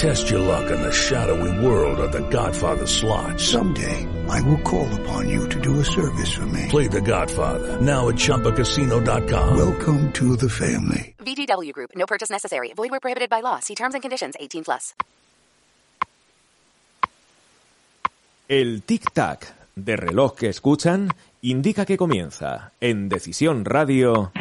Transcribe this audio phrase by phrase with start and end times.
[0.00, 3.38] Test your luck in the shadowy world of The Godfather slot.
[3.38, 6.68] Someday, I will call upon you to do a service for me.
[6.70, 9.58] Play The Godfather now at ChumbaCasino.com.
[9.58, 11.14] Welcome to the family.
[11.18, 11.90] VGW Group.
[11.94, 12.72] No purchase necessary.
[12.74, 13.60] Void where prohibited by law.
[13.60, 14.36] See terms and conditions.
[14.40, 14.94] 18 plus.
[18.48, 21.10] El tic-tac de reloj que escuchan
[21.42, 24.32] indica que comienza en Decisión Radio.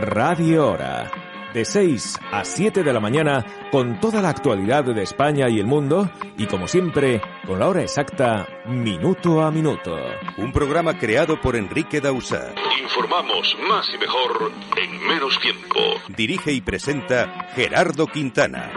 [0.00, 1.10] Radio Hora.
[1.52, 5.66] De 6 a 7 de la mañana con toda la actualidad de España y el
[5.66, 9.96] mundo y como siempre con la hora exacta minuto a minuto.
[10.36, 12.52] Un programa creado por Enrique Dausa.
[12.82, 15.78] Informamos más y mejor en menos tiempo.
[16.08, 18.70] Dirige y presenta Gerardo Quintana.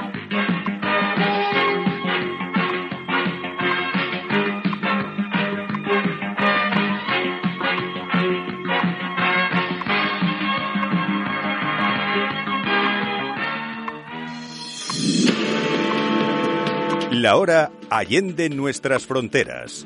[17.22, 19.86] La hora allende nuestras fronteras.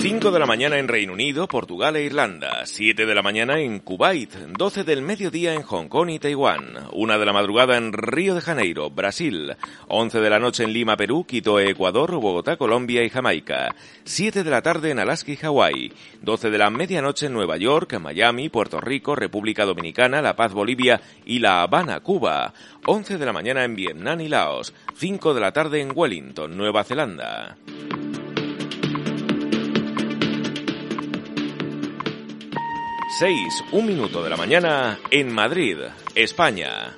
[0.00, 3.80] 5 de la mañana en Reino Unido, Portugal e Irlanda, 7 de la mañana en
[3.80, 8.36] Kuwait, 12 del mediodía en Hong Kong y Taiwán, 1 de la madrugada en Río
[8.36, 9.56] de Janeiro, Brasil,
[9.88, 14.50] 11 de la noche en Lima, Perú, Quito, Ecuador, Bogotá, Colombia y Jamaica, 7 de
[14.50, 15.92] la tarde en Alaska y Hawái,
[16.22, 21.00] 12 de la medianoche en Nueva York, Miami, Puerto Rico, República Dominicana, La Paz, Bolivia
[21.26, 22.54] y La Habana, Cuba,
[22.86, 26.84] 11 de la mañana en Vietnam y Laos, 5 de la tarde en Wellington, Nueva
[26.84, 27.56] Zelanda.
[33.10, 35.78] 6, un minuto de la mañana en Madrid,
[36.14, 36.94] España.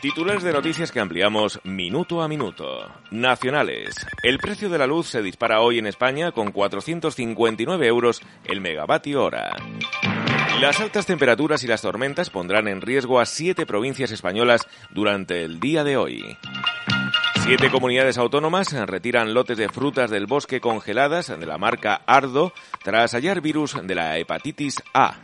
[0.00, 2.90] Titulares de noticias que ampliamos minuto a minuto.
[3.10, 4.06] Nacionales.
[4.22, 9.22] El precio de la luz se dispara hoy en España con 459 euros el megavatio
[9.22, 9.54] hora.
[10.62, 15.60] Las altas temperaturas y las tormentas pondrán en riesgo a siete provincias españolas durante el
[15.60, 16.38] día de hoy.
[17.48, 22.52] Siete comunidades autónomas retiran lotes de frutas del bosque congeladas de la marca Ardo
[22.84, 25.16] tras hallar virus de la hepatitis A.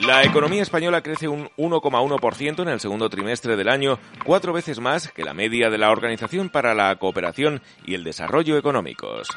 [0.00, 5.12] La economía española crece un 1,1% en el segundo trimestre del año, cuatro veces más
[5.12, 9.28] que la media de la Organización para la Cooperación y el Desarrollo Económicos.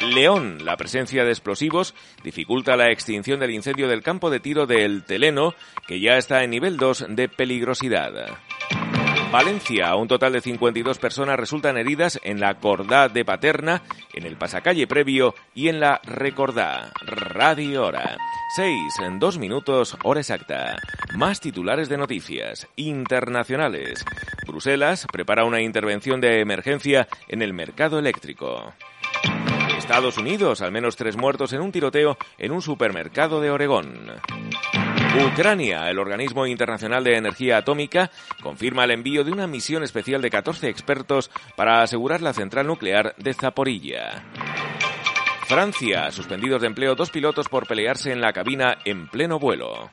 [0.00, 5.04] León, la presencia de explosivos dificulta la extinción del incendio del campo de tiro del
[5.04, 5.54] Teleno,
[5.86, 8.36] que ya está en nivel 2 de peligrosidad.
[9.30, 13.82] Valencia, un total de 52 personas resultan heridas en la Cordá de Paterna,
[14.14, 16.92] en el pasacalle previo y en la Recordá.
[17.02, 18.16] Radio Hora.
[18.56, 18.74] 6
[19.04, 20.76] en 2 minutos, hora exacta.
[21.14, 24.02] Más titulares de noticias internacionales.
[24.46, 28.72] Bruselas prepara una intervención de emergencia en el mercado eléctrico.
[29.76, 34.10] Estados Unidos, al menos tres muertos en un tiroteo en un supermercado de Oregón.
[35.16, 38.10] Ucrania, el organismo internacional de energía atómica,
[38.42, 43.14] confirma el envío de una misión especial de 14 expertos para asegurar la central nuclear
[43.16, 44.24] de Zaporilla.
[45.46, 49.90] Francia, suspendidos de empleo dos pilotos por pelearse en la cabina en pleno vuelo.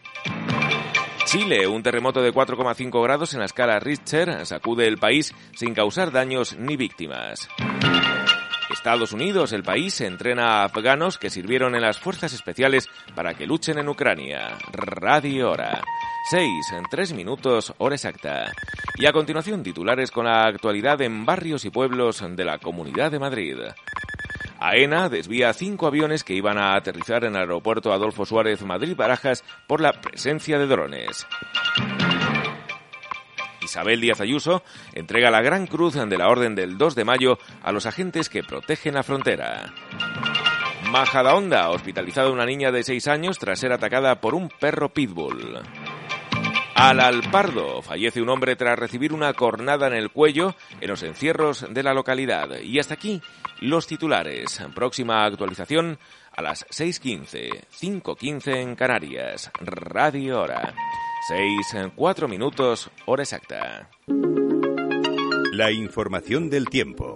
[1.26, 6.12] Chile, un terremoto de 4,5 grados en la escala Richter sacude el país sin causar
[6.12, 7.50] daños ni víctimas.
[8.76, 13.48] Estados Unidos, el país, entrena a afganos que sirvieron en las fuerzas especiales para que
[13.48, 14.58] luchen en Ucrania.
[14.74, 15.82] Radio Hora.
[16.30, 18.52] 6 en 3 minutos, hora exacta.
[18.98, 23.20] Y a continuación, titulares con la actualidad en barrios y pueblos de la Comunidad de
[23.20, 23.58] Madrid.
[24.60, 29.80] AENA desvía cinco aviones que iban a aterrizar en el aeropuerto Adolfo Suárez Madrid-Barajas por
[29.80, 31.26] la presencia de drones.
[33.66, 34.64] Isabel Díaz Ayuso
[34.94, 38.44] entrega la Gran Cruz de la Orden del 2 de mayo a los agentes que
[38.44, 39.74] protegen la frontera.
[40.90, 45.60] Majadahonda, hospitalizada una niña de 6 años tras ser atacada por un perro pitbull.
[46.76, 51.66] Al Alpardo fallece un hombre tras recibir una cornada en el cuello en los encierros
[51.70, 52.60] de la localidad.
[52.60, 53.22] Y hasta aquí
[53.62, 54.62] los titulares.
[54.76, 55.98] Próxima actualización
[56.36, 59.52] a las 6.15, 5.15 en Canarias.
[59.62, 60.74] Radio Hora.
[61.28, 63.90] 6, 4 minutos, hora exacta.
[65.54, 67.16] La información del tiempo.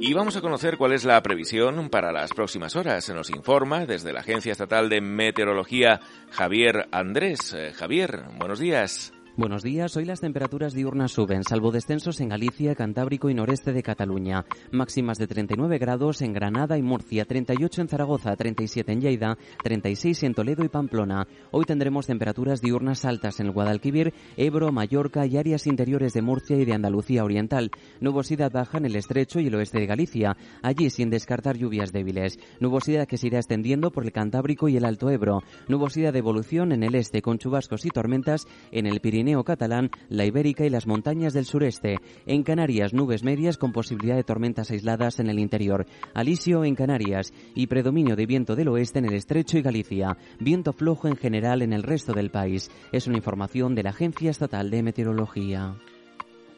[0.00, 3.04] Y vamos a conocer cuál es la previsión para las próximas horas.
[3.04, 6.00] Se nos informa desde la Agencia Estatal de Meteorología
[6.32, 7.54] Javier Andrés.
[7.54, 9.12] Eh, Javier, buenos días.
[9.38, 9.96] Buenos días.
[9.96, 14.44] Hoy las temperaturas diurnas suben, salvo descensos en Galicia, Cantábrico y noreste de Cataluña.
[14.72, 20.24] Máximas de 39 grados en Granada y Murcia, 38 en Zaragoza, 37 en Lleida, 36
[20.24, 21.28] en Toledo y Pamplona.
[21.52, 26.56] Hoy tendremos temperaturas diurnas altas en el Guadalquivir, Ebro, Mallorca y áreas interiores de Murcia
[26.56, 27.70] y de Andalucía Oriental.
[28.00, 32.40] Nubosidad baja en el estrecho y el oeste de Galicia, allí sin descartar lluvias débiles.
[32.58, 35.44] Nubosidad que se irá extendiendo por el Cantábrico y el Alto Ebro.
[35.68, 40.24] Nubosidad de evolución en el este con chubascos y tormentas en el Pirineo catalán, la
[40.24, 41.96] Ibérica y las montañas del sureste.
[42.26, 45.86] En Canarias, nubes medias con posibilidad de tormentas aisladas en el interior.
[46.14, 50.16] Alisio en Canarias y predominio de viento del oeste en el estrecho y Galicia.
[50.40, 52.70] Viento flojo en general en el resto del país.
[52.92, 55.76] Es una información de la Agencia Estatal de Meteorología.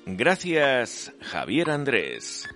[0.06, 2.48] Gracias, Javier Andrés.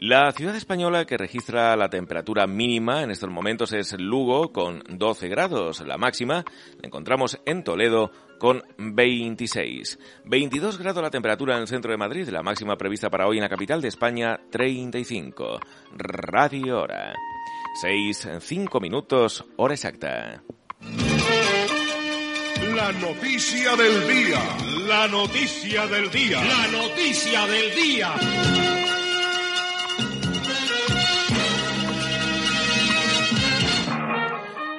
[0.00, 5.26] La ciudad española que registra la temperatura mínima en estos momentos es Lugo con 12
[5.26, 5.80] grados.
[5.80, 9.98] La máxima la encontramos en Toledo con 26.
[10.24, 13.42] 22 grados la temperatura en el centro de Madrid, la máxima prevista para hoy en
[13.42, 15.58] la capital de España 35.
[15.96, 17.12] Radio Hora.
[17.82, 20.44] 6, 5 minutos, hora exacta.
[22.72, 24.38] La noticia del día.
[24.86, 26.40] La noticia del día.
[26.44, 28.87] La noticia del día.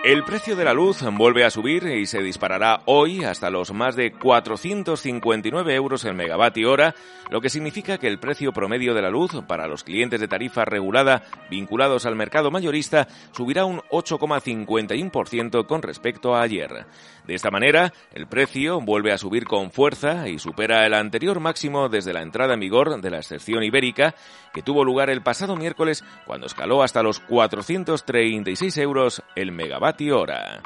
[0.01, 3.97] El precio de la luz vuelve a subir y se disparará hoy hasta los más
[3.97, 6.95] de 459 euros el megavatio hora,
[7.29, 10.63] lo que significa que el precio promedio de la luz para los clientes de tarifa
[10.63, 16.85] regulada vinculados al mercado mayorista subirá un 8,51% con respecto a ayer.
[17.29, 21.87] De esta manera, el precio vuelve a subir con fuerza y supera el anterior máximo
[21.87, 24.15] desde la entrada en vigor de la excepción ibérica,
[24.51, 30.63] que tuvo lugar el pasado miércoles cuando escaló hasta los 436 euros el megavatio hora.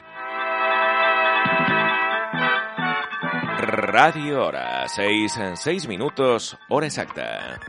[3.57, 7.59] Radio Hora, 6 en 6 minutos, hora exacta.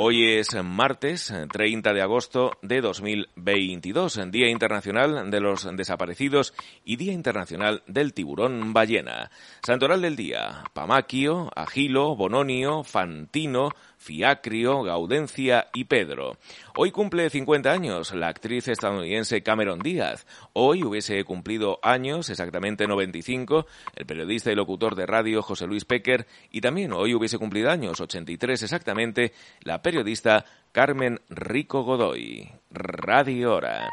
[0.00, 6.54] Hoy es martes 30 de agosto de 2022, Día Internacional de los Desaparecidos
[6.84, 9.28] y Día Internacional del Tiburón Ballena.
[9.60, 16.38] Santoral del Día, Pamaquio, Agilo, Bononio, Fantino, Fiacrio, Gaudencia y Pedro.
[16.76, 20.26] Hoy cumple 50 años la actriz estadounidense Cameron Díaz.
[20.52, 23.66] Hoy hubiese cumplido años, exactamente 95,
[23.96, 26.26] el periodista y locutor de radio José Luis Pecker.
[26.50, 32.50] Y también hoy hubiese cumplido años, 83 exactamente, la periodista Carmen Rico Godoy.
[32.70, 33.88] Radio Hora.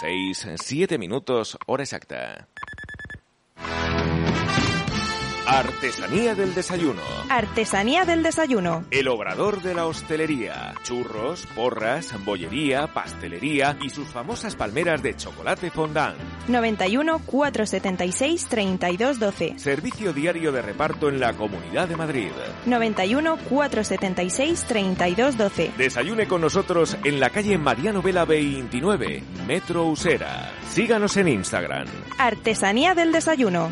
[0.00, 2.48] 6, 7 minutos, hora exacta.
[5.52, 7.02] Artesanía del desayuno.
[7.28, 8.86] Artesanía del desayuno.
[8.90, 10.72] El obrador de la hostelería.
[10.82, 16.16] Churros, porras, bollería, pastelería y sus famosas palmeras de chocolate fondant.
[16.48, 19.58] 91 476 3212.
[19.58, 22.30] Servicio diario de reparto en la Comunidad de Madrid.
[22.64, 25.72] 91 476 3212.
[25.76, 30.50] Desayune con nosotros en la calle Mariano Vela 29, Metro Usera.
[30.70, 31.88] Síganos en Instagram.
[32.16, 33.70] Artesanía del desayuno.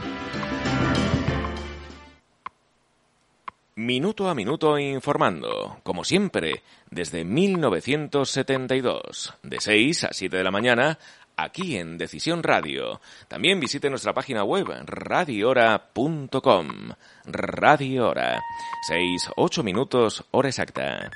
[3.81, 10.99] Minuto a minuto informando, como siempre, desde 1972, de 6 a 7 de la mañana,
[11.35, 13.01] aquí en Decisión Radio.
[13.27, 16.69] También visite nuestra página web radiora.com.
[17.25, 18.43] Radio Hora.
[18.87, 21.11] 6, 8 minutos, hora exacta.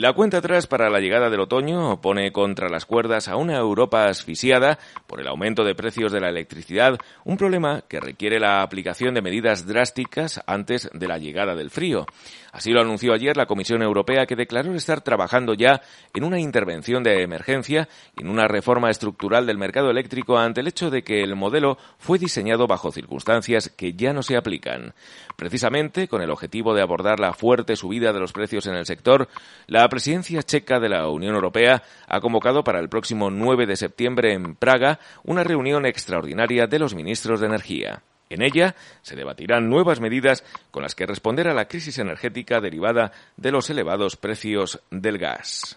[0.00, 4.06] La cuenta atrás para la llegada del otoño pone contra las cuerdas a una Europa
[4.06, 9.12] asfixiada por el aumento de precios de la electricidad, un problema que requiere la aplicación
[9.12, 12.06] de medidas drásticas antes de la llegada del frío.
[12.50, 15.82] Así lo anunció ayer la Comisión Europea que declaró estar trabajando ya
[16.14, 20.68] en una intervención de emergencia y en una reforma estructural del mercado eléctrico ante el
[20.68, 24.94] hecho de que el modelo fue diseñado bajo circunstancias que ya no se aplican.
[25.36, 29.28] Precisamente con el objetivo de abordar la fuerte subida de los precios en el sector,
[29.66, 34.32] la presidencia checa de la Unión Europea ha convocado para el próximo 9 de septiembre
[34.32, 38.02] en Praga una reunión extraordinaria de los ministros de Energía.
[38.30, 43.12] En ella se debatirán nuevas medidas con las que responder a la crisis energética derivada
[43.36, 45.76] de los elevados precios del gas.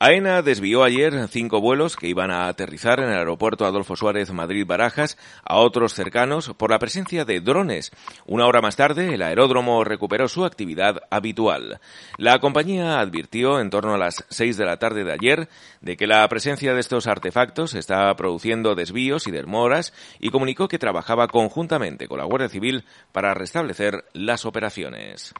[0.00, 5.16] AENA desvió ayer cinco vuelos que iban a aterrizar en el aeropuerto Adolfo Suárez Madrid-Barajas
[5.44, 7.92] a otros cercanos por la presencia de drones.
[8.26, 11.80] Una hora más tarde, el aeródromo recuperó su actividad habitual.
[12.18, 15.48] La compañía advirtió en torno a las seis de la tarde de ayer
[15.80, 20.80] de que la presencia de estos artefactos estaba produciendo desvíos y demoras y comunicó que
[20.80, 25.34] trabajaba conjuntamente con la Guardia Civil para restablecer las operaciones.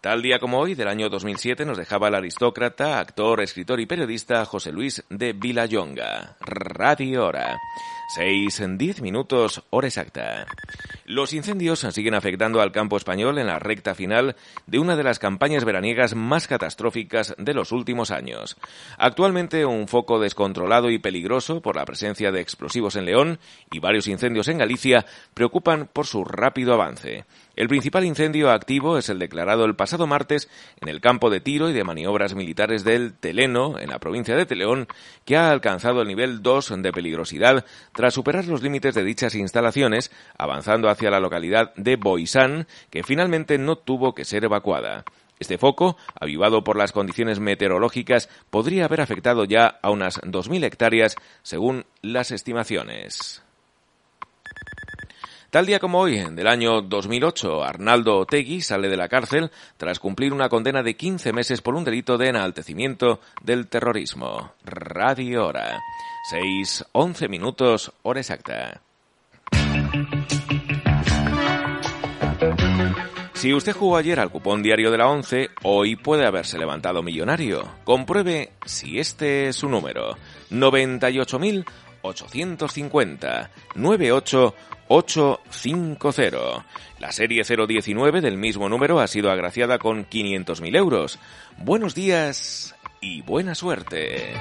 [0.00, 4.44] Tal día como hoy, del año 2007, nos dejaba el aristócrata, actor, escritor y periodista
[4.44, 6.36] José Luis de Villayonga.
[6.38, 7.58] Radio Hora.
[8.14, 10.46] Seis en diez minutos, hora exacta.
[11.04, 14.34] Los incendios siguen afectando al campo español en la recta final
[14.66, 18.56] de una de las campañas veraniegas más catastróficas de los últimos años.
[18.96, 23.40] Actualmente un foco descontrolado y peligroso por la presencia de explosivos en León
[23.70, 27.26] y varios incendios en Galicia preocupan por su rápido avance.
[27.58, 30.48] El principal incendio activo es el declarado el pasado martes
[30.80, 34.46] en el campo de tiro y de maniobras militares del Teleno, en la provincia de
[34.46, 34.86] Teleón,
[35.24, 40.12] que ha alcanzado el nivel 2 de peligrosidad tras superar los límites de dichas instalaciones,
[40.38, 45.04] avanzando hacia la localidad de Boisán, que finalmente no tuvo que ser evacuada.
[45.40, 51.16] Este foco, avivado por las condiciones meteorológicas, podría haber afectado ya a unas 2.000 hectáreas,
[51.42, 53.42] según las estimaciones.
[55.50, 60.34] Tal día como hoy, del año 2008, Arnaldo Otegui sale de la cárcel tras cumplir
[60.34, 64.52] una condena de 15 meses por un delito de enaltecimiento del terrorismo.
[64.62, 65.80] Radio Hora.
[66.30, 68.82] 6, 11 minutos, hora exacta.
[73.32, 77.66] Si usted jugó ayer al cupón diario de la 11, hoy puede haberse levantado millonario.
[77.84, 80.18] Compruebe si este es su número.
[80.50, 81.87] 98.850
[83.74, 84.54] 98
[84.88, 86.66] 850.
[86.98, 91.18] La serie 019 del mismo número ha sido agraciada con 500.000 euros.
[91.58, 94.34] Buenos días y buena suerte.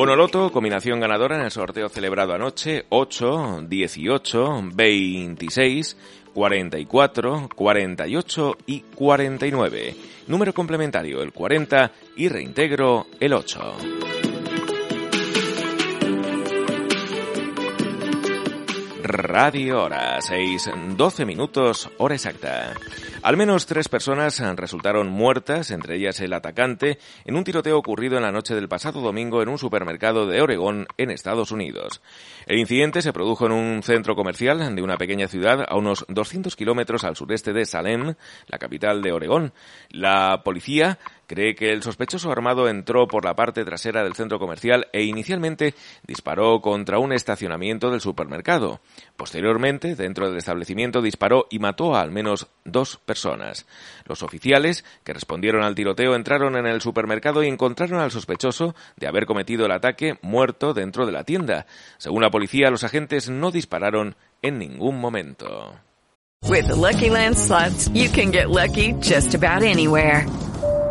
[0.00, 5.96] Bonoloto, combinación ganadora en el sorteo celebrado anoche, 8, 18, 26,
[6.34, 9.96] 44, 48 y 49.
[10.26, 14.19] Número complementario el 40 y reintegro el 8.
[19.12, 22.74] Radio Hora, 6, 12 minutos, hora exacta.
[23.22, 28.22] Al menos tres personas resultaron muertas, entre ellas el atacante, en un tiroteo ocurrido en
[28.22, 32.00] la noche del pasado domingo en un supermercado de Oregón, en Estados Unidos.
[32.46, 36.54] El incidente se produjo en un centro comercial de una pequeña ciudad a unos 200
[36.54, 38.14] kilómetros al sureste de Salem,
[38.46, 39.52] la capital de Oregón.
[39.90, 40.98] La policía
[41.30, 45.76] cree que el sospechoso armado entró por la parte trasera del centro comercial e inicialmente
[46.04, 48.80] disparó contra un estacionamiento del supermercado.
[49.16, 53.64] Posteriormente, dentro del establecimiento disparó y mató a al menos dos personas.
[54.06, 59.06] Los oficiales que respondieron al tiroteo entraron en el supermercado y encontraron al sospechoso de
[59.06, 61.66] haber cometido el ataque muerto dentro de la tienda.
[61.98, 65.76] Según la policía, los agentes no dispararon en ningún momento.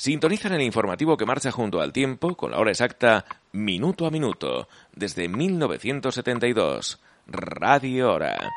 [0.00, 4.66] Sintonizan el informativo que marcha junto al tiempo con la hora exacta minuto a minuto
[4.94, 6.98] desde 1972.
[7.26, 8.50] Radio Hora.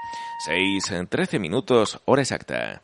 [0.46, 2.82] 6 en 13 minutos, hora exacta.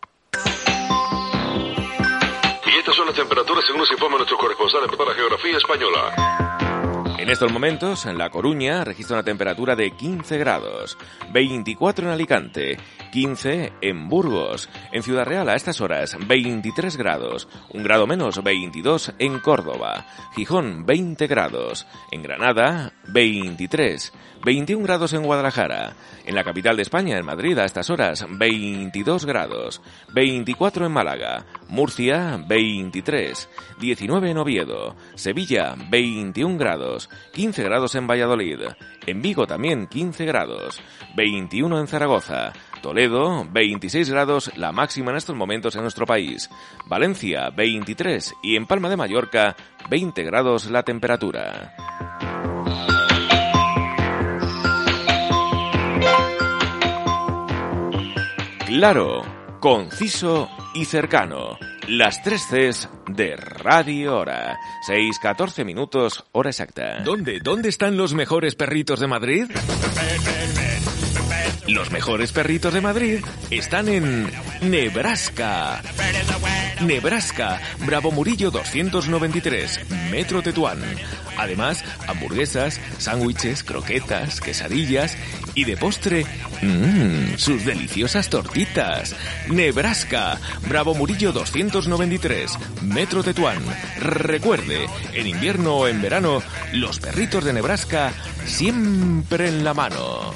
[2.65, 7.15] Y estas son las temperaturas según nos informa nuestro corresponsal para la geografía española.
[7.17, 10.97] En estos momentos, en La Coruña registra una temperatura de 15 grados,
[11.31, 12.77] 24 en Alicante,
[13.11, 14.69] 15 en Burgos.
[14.91, 20.05] En Ciudad Real a estas horas 23 grados, un grado menos 22 en Córdoba.
[20.35, 21.87] Gijón 20 grados.
[22.11, 24.13] En Granada 23.
[24.43, 25.93] 21 grados en Guadalajara.
[26.25, 29.81] En la capital de España, en Madrid, a estas horas, 22 grados.
[30.13, 31.45] 24 en Málaga.
[31.67, 33.49] Murcia, 23.
[33.79, 34.95] 19 en Oviedo.
[35.15, 37.09] Sevilla, 21 grados.
[37.33, 38.59] 15 grados en Valladolid.
[39.05, 40.81] En Vigo también 15 grados.
[41.15, 42.53] 21 en Zaragoza.
[42.81, 46.49] Toledo, 26 grados, la máxima en estos momentos en nuestro país.
[46.85, 48.35] Valencia, 23.
[48.43, 49.55] Y en Palma de Mallorca,
[49.89, 51.75] 20 grados la temperatura.
[58.65, 59.23] Claro,
[59.59, 61.57] conciso y cercano.
[61.87, 64.59] Las tres Cs de Radio Hora.
[64.87, 66.99] 6-14 minutos, hora exacta.
[67.03, 67.39] ¿Dónde?
[67.39, 69.45] ¿Dónde están los mejores perritos de Madrid?
[71.69, 73.19] Los mejores perritos de Madrid
[73.51, 75.83] están en Nebraska.
[76.81, 80.79] Nebraska, Bravo Murillo 293, Metro Tetuán.
[81.37, 85.15] Además, hamburguesas, sándwiches, croquetas, quesadillas
[85.53, 86.25] y de postre,
[86.63, 89.15] mmm, sus deliciosas tortitas.
[89.47, 93.59] Nebraska, Bravo Murillo 293, Metro Tetuán.
[93.99, 96.41] Recuerde, en invierno o en verano,
[96.73, 98.11] los perritos de Nebraska
[98.45, 100.33] siempre en la mano.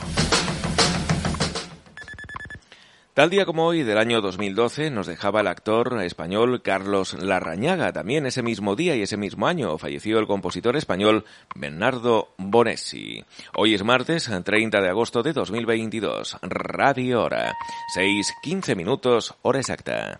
[3.13, 7.93] Tal día como hoy del año 2012 nos dejaba el actor español Carlos Larrañaga.
[7.93, 13.23] También ese mismo día y ese mismo año falleció el compositor español Bernardo Bonesi.
[13.55, 16.39] Hoy es martes 30 de agosto de 2022.
[16.41, 17.53] Radio Hora.
[17.95, 20.19] 6.15 minutos, hora exacta.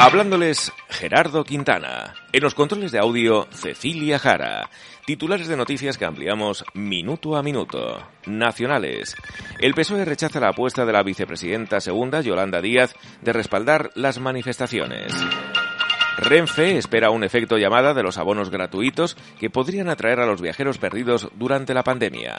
[0.00, 2.14] Hablándoles Gerardo Quintana.
[2.32, 4.68] En los controles de audio, Cecilia Jara.
[5.08, 7.96] Titulares de noticias que ampliamos minuto a minuto.
[8.26, 9.16] Nacionales.
[9.58, 15.14] El PSOE rechaza la apuesta de la vicepresidenta segunda, Yolanda Díaz, de respaldar las manifestaciones.
[16.18, 20.76] Renfe espera un efecto llamada de los abonos gratuitos que podrían atraer a los viajeros
[20.76, 22.36] perdidos durante la pandemia.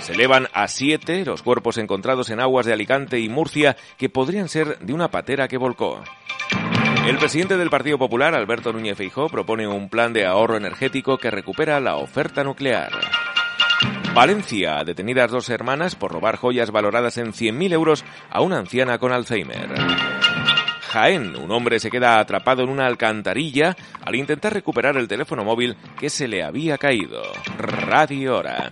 [0.00, 4.48] Se elevan a siete los cuerpos encontrados en aguas de Alicante y Murcia que podrían
[4.48, 6.02] ser de una patera que volcó.
[7.08, 11.30] El presidente del Partido Popular, Alberto Núñez Feijó, propone un plan de ahorro energético que
[11.30, 12.92] recupera la oferta nuclear.
[14.12, 19.10] Valencia, detenidas dos hermanas por robar joyas valoradas en 100.000 euros a una anciana con
[19.10, 19.70] Alzheimer.
[20.82, 25.78] Jaén, un hombre se queda atrapado en una alcantarilla al intentar recuperar el teléfono móvil
[25.98, 27.22] que se le había caído.
[27.56, 28.70] Radio Hora.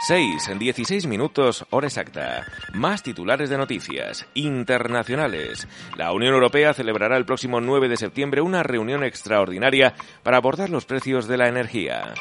[0.00, 2.46] 6 en 16 minutos, hora exacta.
[2.72, 5.66] Más titulares de noticias internacionales.
[5.96, 10.86] La Unión Europea celebrará el próximo 9 de septiembre una reunión extraordinaria para abordar los
[10.86, 12.14] precios de la energía.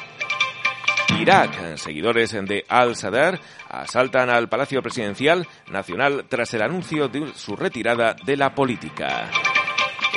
[1.20, 8.16] Irak, seguidores de al-Sadr, asaltan al Palacio Presidencial Nacional tras el anuncio de su retirada
[8.26, 9.30] de la política.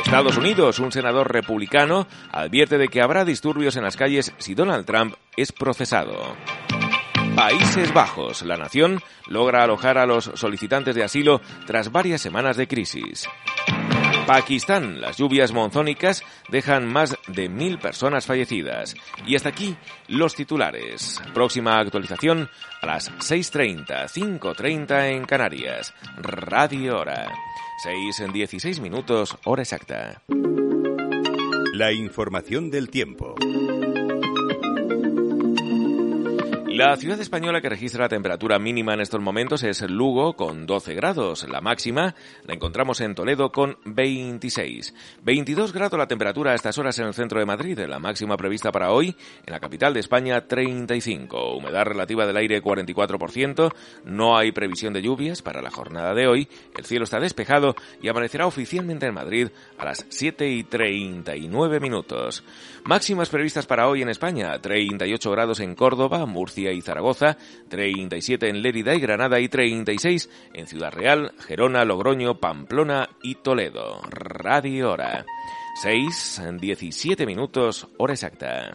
[0.03, 4.87] Estados Unidos, un senador republicano, advierte de que habrá disturbios en las calles si Donald
[4.87, 6.37] Trump es procesado.
[7.41, 8.43] Países Bajos.
[8.43, 13.27] La nación logra alojar a los solicitantes de asilo tras varias semanas de crisis.
[14.27, 15.01] Pakistán.
[15.01, 18.95] Las lluvias monzónicas dejan más de mil personas fallecidas.
[19.27, 19.75] Y hasta aquí
[20.07, 21.19] los titulares.
[21.33, 22.51] Próxima actualización
[22.83, 25.95] a las 6.30, 5.30 en Canarias.
[26.19, 27.27] Radio Hora.
[27.83, 30.21] 6 en 16 minutos, hora exacta.
[31.73, 33.35] La información del tiempo.
[36.81, 40.95] La ciudad española que registra la temperatura mínima en estos momentos es Lugo con 12
[40.95, 41.47] grados.
[41.47, 42.15] La máxima
[42.47, 44.95] la encontramos en Toledo con 26.
[45.23, 47.79] 22 grados la temperatura a estas horas en el centro de Madrid.
[47.81, 49.15] La máxima prevista para hoy
[49.45, 51.55] en la capital de España 35.
[51.59, 53.75] Humedad relativa del aire 44%.
[54.07, 56.49] No hay previsión de lluvias para la jornada de hoy.
[56.75, 62.43] El cielo está despejado y amanecerá oficialmente en Madrid a las 7 y 39 minutos.
[62.85, 67.37] Máximas previstas para hoy en España 38 grados en Córdoba, Murcia y Zaragoza,
[67.69, 74.01] 37 en Lérida y Granada y 36 en Ciudad Real, Gerona, Logroño, Pamplona y Toledo.
[74.11, 75.25] Radio Hora.
[75.83, 78.73] 6, 17 minutos, hora exacta.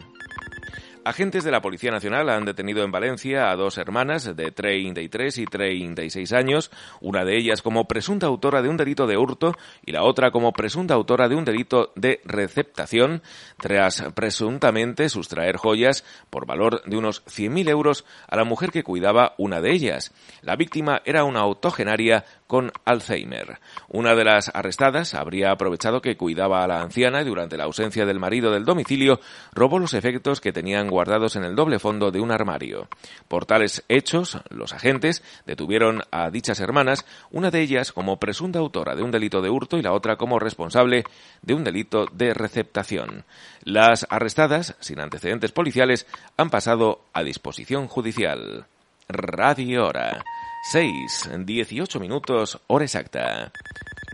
[1.06, 5.44] Agentes de la Policía Nacional han detenido en Valencia a dos hermanas de 33 y
[5.44, 10.02] 36 años, una de ellas como presunta autora de un delito de hurto y la
[10.02, 13.22] otra como presunta autora de un delito de receptación,
[13.56, 19.36] tras presuntamente sustraer joyas por valor de unos 100.000 euros a la mujer que cuidaba
[19.38, 20.12] una de ellas.
[20.42, 23.60] La víctima era una autogenaria con Alzheimer.
[23.88, 28.06] Una de las arrestadas habría aprovechado que cuidaba a la anciana y durante la ausencia
[28.06, 29.20] del marido del domicilio
[29.52, 32.88] robó los efectos que tenían guardados en el doble fondo de un armario.
[33.28, 38.94] Por tales hechos, los agentes detuvieron a dichas hermanas, una de ellas como presunta autora
[38.94, 41.04] de un delito de hurto y la otra como responsable
[41.42, 43.24] de un delito de receptación.
[43.62, 46.06] Las arrestadas, sin antecedentes policiales,
[46.38, 48.64] han pasado a disposición judicial.
[49.06, 50.24] Radio Hora.
[50.70, 53.52] 6, 18 minutos, hora exacta.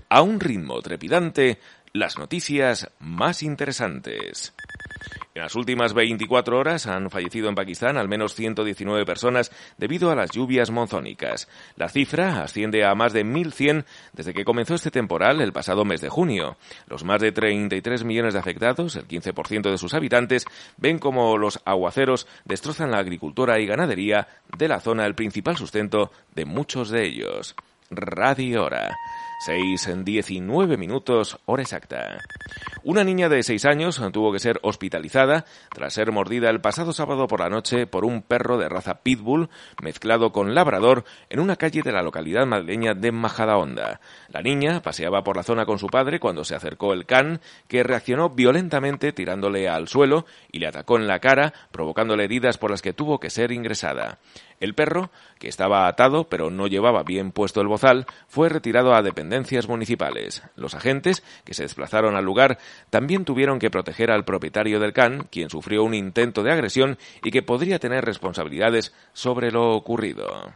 [0.08, 1.60] A un ritmo trepidante,
[1.92, 4.52] las noticias más interesantes.
[5.34, 10.14] En las últimas 24 horas han fallecido en Pakistán al menos 119 personas debido a
[10.14, 11.48] las lluvias monzónicas.
[11.76, 16.02] La cifra asciende a más de 1.100 desde que comenzó este temporal el pasado mes
[16.02, 16.58] de junio.
[16.86, 20.44] Los más de 33 millones de afectados, el 15% de sus habitantes,
[20.76, 26.10] ven como los aguaceros destrozan la agricultura y ganadería de la zona, el principal sustento
[26.34, 27.54] de muchos de ellos.
[27.90, 28.90] Radio Hora.
[29.44, 32.20] 6 en 19 minutos, hora exacta.
[32.84, 37.26] Una niña de 6 años tuvo que ser hospitalizada tras ser mordida el pasado sábado
[37.26, 39.50] por la noche por un perro de raza pitbull
[39.82, 44.00] mezclado con labrador en una calle de la localidad madrileña de Majadahonda.
[44.28, 47.82] La niña paseaba por la zona con su padre cuando se acercó el can, que
[47.82, 52.80] reaccionó violentamente tirándole al suelo y le atacó en la cara, provocándole heridas por las
[52.80, 54.20] que tuvo que ser ingresada.
[54.62, 59.02] El perro, que estaba atado pero no llevaba bien puesto el bozal, fue retirado a
[59.02, 60.44] dependencias municipales.
[60.54, 65.26] Los agentes, que se desplazaron al lugar, también tuvieron que proteger al propietario del can,
[65.32, 70.54] quien sufrió un intento de agresión y que podría tener responsabilidades sobre lo ocurrido.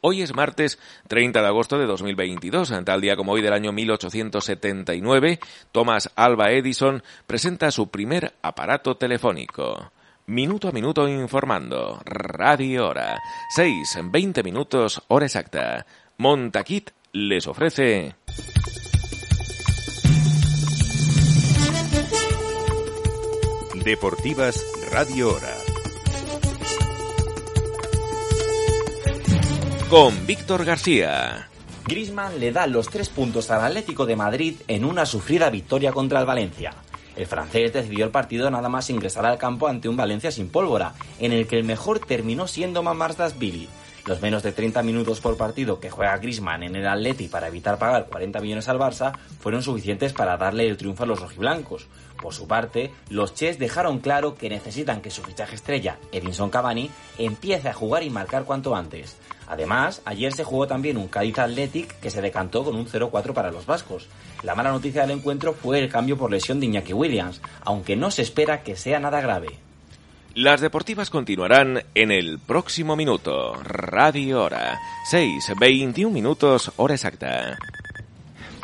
[0.00, 2.70] Hoy es martes 30 de agosto de 2022.
[2.70, 5.38] En tal día como hoy del año 1879,
[5.70, 9.92] Thomas Alva Edison presenta su primer aparato telefónico.
[10.26, 12.00] Minuto a minuto informando.
[12.06, 13.20] Radio Hora.
[13.54, 15.84] 6 en 20 minutos, hora exacta.
[16.16, 18.16] Montaquit les ofrece.
[23.84, 25.56] Deportivas Radio Hora.
[29.90, 31.50] Con Víctor García.
[31.86, 36.20] Grisman le da los tres puntos al Atlético de Madrid en una sufrida victoria contra
[36.20, 36.72] el Valencia.
[37.16, 40.94] El francés decidió el partido nada más ingresar al campo ante un Valencia sin pólvora,
[41.18, 42.82] en el que el mejor terminó siendo
[43.38, 43.68] Billy.
[44.06, 47.78] Los menos de 30 minutos por partido que juega Griezmann en el Atleti para evitar
[47.78, 51.86] pagar 40 millones al Barça fueron suficientes para darle el triunfo a los rojiblancos.
[52.20, 56.90] Por su parte, los Ches dejaron claro que necesitan que su fichaje estrella, Edinson Cavani,
[57.16, 59.16] empiece a jugar y marcar cuanto antes.
[59.54, 63.52] Además, ayer se jugó también un Cádiz Athletic que se decantó con un 0-4 para
[63.52, 64.08] los vascos.
[64.42, 68.10] La mala noticia del encuentro fue el cambio por lesión de Iñaki Williams, aunque no
[68.10, 69.60] se espera que sea nada grave.
[70.34, 73.54] Las deportivas continuarán en el próximo minuto.
[73.62, 74.80] Radio Hora.
[75.08, 77.56] 6, 21 minutos, hora exacta.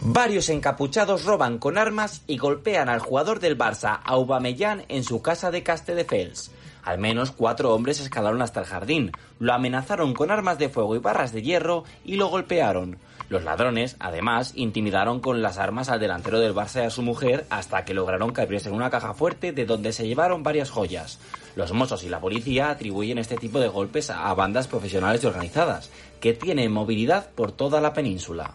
[0.03, 5.53] Varios encapuchados roban con armas y golpean al jugador del Barça, Aubameyang, en su casa
[5.53, 6.51] de Castelldefels.
[6.83, 10.99] Al menos cuatro hombres escalaron hasta el jardín, lo amenazaron con armas de fuego y
[10.99, 12.99] barras de hierro y lo golpearon.
[13.29, 17.47] Los ladrones, además, intimidaron con las armas al delantero del Barça y a su mujer
[17.49, 21.21] hasta que lograron que abriesen una caja fuerte de donde se llevaron varias joyas.
[21.55, 25.91] Los mozos y la policía atribuyen este tipo de golpes a bandas profesionales y organizadas,
[26.21, 28.55] que tienen movilidad por toda la península.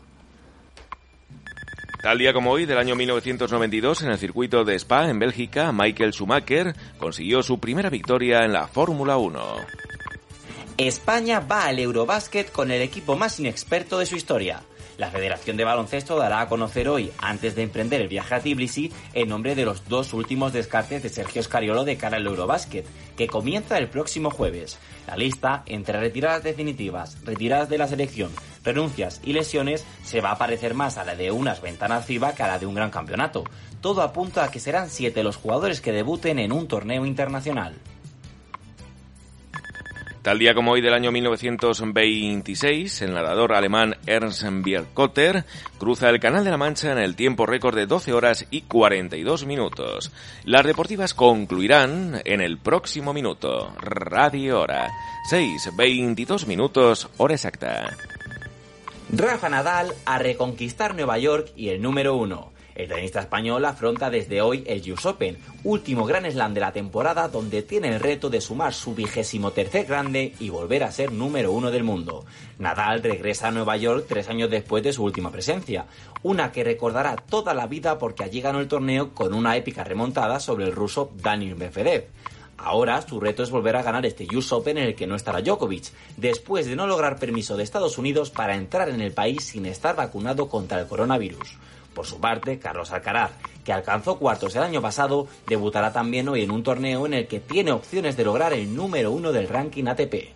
[2.05, 6.13] Tal día como hoy, del año 1992, en el circuito de Spa, en Bélgica, Michael
[6.13, 9.41] Schumacher consiguió su primera victoria en la Fórmula 1.
[10.77, 14.61] España va al Eurobásquet con el equipo más inexperto de su historia.
[14.99, 18.93] La Federación de Baloncesto dará a conocer hoy, antes de emprender el viaje a Tbilisi,
[19.15, 22.85] el nombre de los dos últimos descartes de Sergio Scariolo de cara al Eurobásquet,
[23.17, 24.77] que comienza el próximo jueves.
[25.07, 28.31] La lista, entre retiradas definitivas, retiradas de la selección,
[28.65, 32.43] renuncias y lesiones, se va a parecer más a la de unas ventanas FIBA que
[32.43, 33.43] a la de un gran campeonato.
[33.79, 37.75] Todo apunta a que serán siete los jugadores que debuten en un torneo internacional.
[40.25, 45.45] Tal día como hoy del año 1926, el nadador alemán Ernst Bierkotter
[45.77, 49.45] cruza el Canal de la Mancha en el tiempo récord de 12 horas y 42
[49.45, 50.11] minutos.
[50.43, 53.71] Las deportivas concluirán en el próximo minuto.
[53.77, 54.89] Radio Hora.
[55.29, 57.95] 6, 22 minutos, hora exacta.
[59.11, 62.51] Rafa Nadal a reconquistar Nueva York y el número uno.
[62.73, 67.29] El tenista español afronta desde hoy el US Open, último gran slam de la temporada
[67.29, 71.53] donde tiene el reto de sumar su vigésimo tercer grande y volver a ser número
[71.53, 72.25] uno del mundo.
[72.57, 75.85] Nadal regresa a Nueva York tres años después de su última presencia,
[76.23, 80.39] una que recordará toda la vida porque allí ganó el torneo con una épica remontada
[80.39, 82.07] sobre el ruso Daniel Medvedev.
[82.57, 85.41] Ahora su reto es volver a ganar este US Open en el que no estará
[85.41, 89.65] Djokovic, después de no lograr permiso de Estados Unidos para entrar en el país sin
[89.65, 91.57] estar vacunado contra el coronavirus.
[91.93, 93.31] Por su parte, Carlos Alcaraz,
[93.63, 97.39] que alcanzó cuartos el año pasado, debutará también hoy en un torneo en el que
[97.39, 100.33] tiene opciones de lograr el número uno del ranking ATP.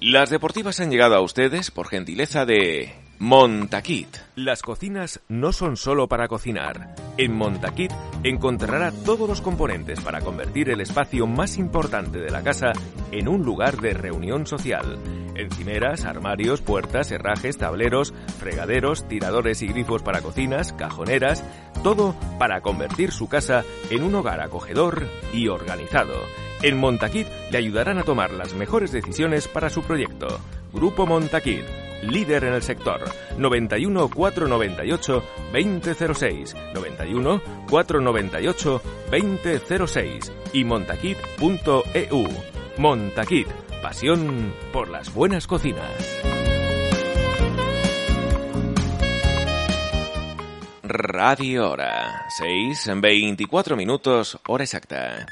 [0.00, 4.18] Las deportivas han llegado a ustedes por gentileza de Montaquit.
[4.36, 6.94] Las cocinas no son solo para cocinar.
[7.16, 7.90] En Montaquit
[8.22, 12.72] encontrará todos los componentes para convertir el espacio más importante de la casa
[13.12, 14.98] en un lugar de reunión social.
[15.36, 21.42] Encimeras, armarios, puertas, herrajes, tableros, fregaderos, tiradores y grifos para cocinas, cajoneras,
[21.82, 26.12] todo para convertir su casa en un hogar acogedor y organizado.
[26.60, 30.40] En Montaquit le ayudarán a tomar las mejores decisiones para su proyecto.
[30.74, 31.64] Grupo Montaquit
[32.10, 33.00] líder en el sector.
[33.38, 42.28] 91 498 2006, 91 498 2006 y montaquit.eu.
[42.76, 43.48] Montaquit,
[43.82, 46.22] pasión por las buenas cocinas.
[50.82, 55.26] Radio Hora, 6 en 24 minutos, hora exacta.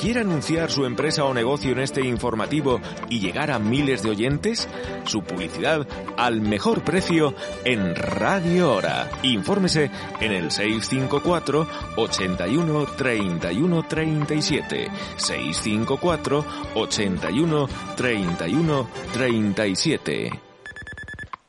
[0.00, 4.66] ¿Quiere anunciar su empresa o negocio en este informativo y llegar a miles de oyentes?
[5.04, 5.86] Su publicidad
[6.16, 7.34] al mejor precio
[7.66, 9.10] en Radio Hora.
[9.22, 14.88] Infórmese en el 654 81 31 37.
[15.18, 20.49] 654 81 31 37.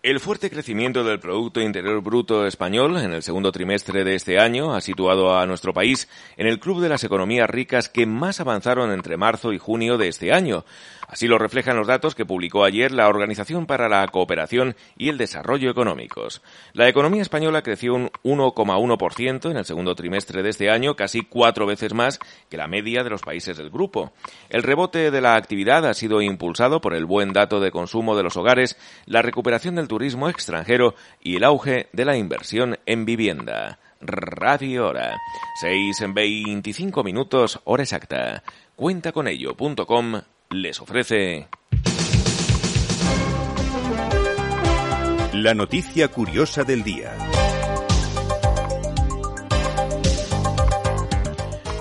[0.03, 4.73] El fuerte crecimiento del Producto Interior Bruto español en el segundo trimestre de este año
[4.73, 8.91] ha situado a nuestro país en el club de las economías ricas que más avanzaron
[8.91, 10.65] entre marzo y junio de este año.
[11.11, 15.17] Así lo reflejan los datos que publicó ayer la Organización para la Cooperación y el
[15.17, 16.41] Desarrollo Económicos.
[16.71, 21.65] La economía española creció un 1,1% en el segundo trimestre de este año, casi cuatro
[21.65, 22.17] veces más
[22.49, 24.13] que la media de los países del grupo.
[24.49, 28.23] El rebote de la actividad ha sido impulsado por el buen dato de consumo de
[28.23, 33.79] los hogares, la recuperación del turismo extranjero y el auge de la inversión en vivienda.
[33.99, 35.17] Radio Hora.
[35.59, 38.43] 6 en 25 minutos, hora exacta.
[38.77, 40.21] Cuentaconello.com
[40.51, 41.47] les ofrece...
[45.33, 47.15] La noticia curiosa del día.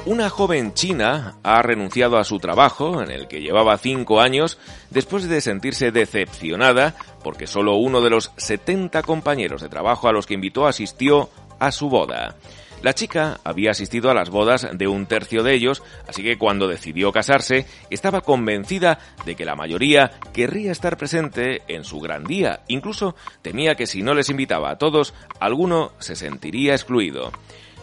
[0.06, 4.58] Una joven china ha renunciado a su trabajo, en el que llevaba cinco años,
[4.90, 10.26] después de sentirse decepcionada porque solo uno de los 70 compañeros de trabajo a los
[10.26, 11.28] que invitó asistió
[11.58, 12.36] a su boda.
[12.82, 16.66] La chica había asistido a las bodas de un tercio de ellos, así que cuando
[16.66, 22.60] decidió casarse estaba convencida de que la mayoría querría estar presente en su gran día.
[22.68, 27.32] Incluso temía que si no les invitaba a todos, alguno se sentiría excluido.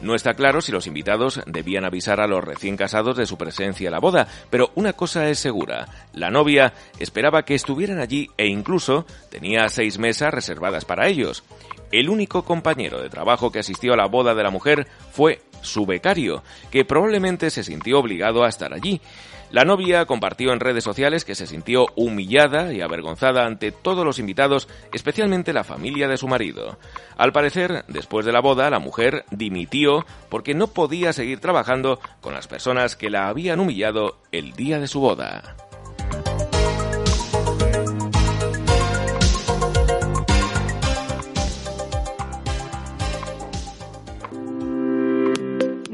[0.01, 3.87] No está claro si los invitados debían avisar a los recién casados de su presencia
[3.87, 8.47] en la boda, pero una cosa es segura, la novia esperaba que estuvieran allí e
[8.47, 11.43] incluso tenía seis mesas reservadas para ellos.
[11.91, 15.85] El único compañero de trabajo que asistió a la boda de la mujer fue su
[15.85, 19.01] becario, que probablemente se sintió obligado a estar allí.
[19.49, 24.19] La novia compartió en redes sociales que se sintió humillada y avergonzada ante todos los
[24.19, 26.77] invitados, especialmente la familia de su marido.
[27.15, 32.33] Al parecer, después de la boda, la mujer dimitió porque no podía seguir trabajando con
[32.33, 35.55] las personas que la habían humillado el día de su boda.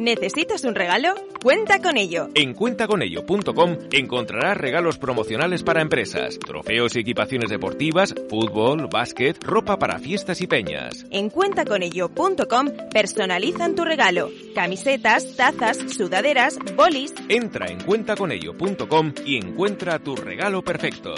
[0.03, 1.15] ¿Necesitas un regalo?
[1.41, 2.27] Cuenta con ello.
[2.35, 9.99] En cuentaconello.com encontrarás regalos promocionales para empresas, trofeos y equipaciones deportivas, fútbol, básquet, ropa para
[9.99, 11.05] fiestas y peñas.
[11.09, 14.29] En cuentaconello.com personalizan tu regalo.
[14.53, 17.13] Camisetas, tazas, sudaderas, bolis.
[17.29, 21.13] Entra en cuentaconello.com y encuentra tu regalo perfecto.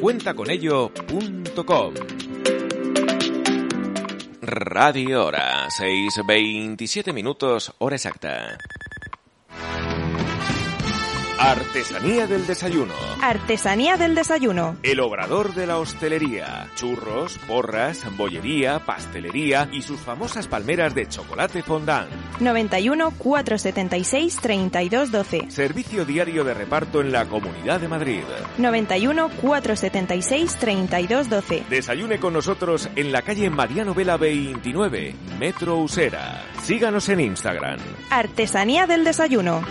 [0.00, 1.94] Cuentaconello.com
[4.44, 8.58] Radio Hora, 6.27 minutos, hora exacta.
[11.44, 12.94] Artesanía del desayuno.
[13.20, 14.76] Artesanía del desayuno.
[14.84, 16.68] El obrador de la hostelería.
[16.76, 22.08] Churros, porras, bollería, pastelería y sus famosas palmeras de chocolate fondant.
[22.38, 25.50] 91 476 3212.
[25.50, 28.22] Servicio diario de reparto en la Comunidad de Madrid.
[28.58, 31.64] 91 476 3212.
[31.68, 36.40] Desayune con nosotros en la calle Mariano Vela 29, Metro Usera.
[36.62, 37.80] Síganos en Instagram.
[38.10, 39.62] Artesanía del desayuno.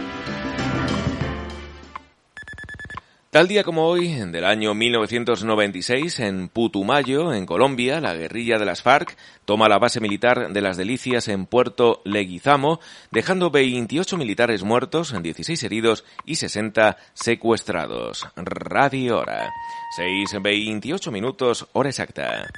[3.32, 8.82] Tal día como hoy, del año 1996, en Putumayo, en Colombia, la guerrilla de las
[8.82, 9.16] FARC
[9.46, 15.64] toma la base militar de las Delicias en Puerto Leguizamo, dejando 28 militares muertos, 16
[15.64, 18.28] heridos y 60 secuestrados.
[18.36, 19.50] Radio Hora.
[19.98, 22.50] 6.28 minutos, hora exacta.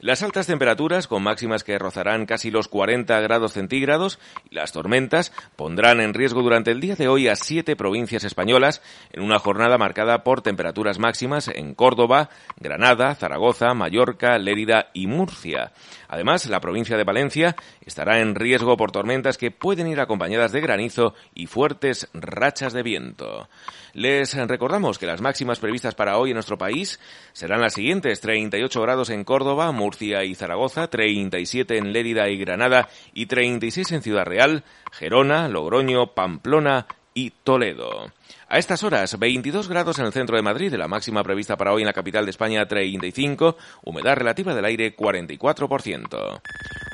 [0.00, 4.18] Las altas temperaturas, con máximas que rozarán casi los 40 grados centígrados,
[4.50, 8.82] y las tormentas pondrán en riesgo durante el día de hoy a siete provincias españolas
[9.12, 15.72] en una jornada marcada por temperaturas máximas en Córdoba, Granada, Zaragoza, Mallorca, Lérida y Murcia.
[16.08, 20.60] Además, la provincia de Valencia estará en riesgo por tormentas que pueden ir acompañadas de
[20.60, 23.48] granizo y fuertes rachas de viento.
[23.92, 27.00] Les recordamos que las máximas previstas para hoy en nuestro país
[27.32, 28.20] serán las siguientes.
[28.20, 34.02] 38 grados en Córdoba, Murcia y Zaragoza, 37 en Lérida y Granada y 36 en
[34.02, 38.12] Ciudad Real, Gerona, Logroño, Pamplona y Toledo.
[38.52, 41.82] A estas horas, 22 grados en el centro de Madrid, la máxima prevista para hoy
[41.82, 46.40] en la capital de España 35, humedad relativa del aire 44%.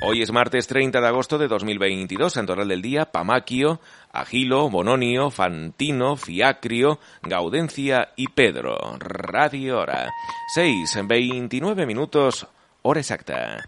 [0.03, 3.81] Hoy es martes 30 de agosto de 2022, santoral del día, Pamaquio,
[4.12, 8.77] Agilo, Bononio, Fantino, Fiacrio, Gaudencia y Pedro.
[8.99, 10.11] Radio Hora.
[10.55, 12.47] 6, 29 minutos,
[12.83, 13.64] hora exacta.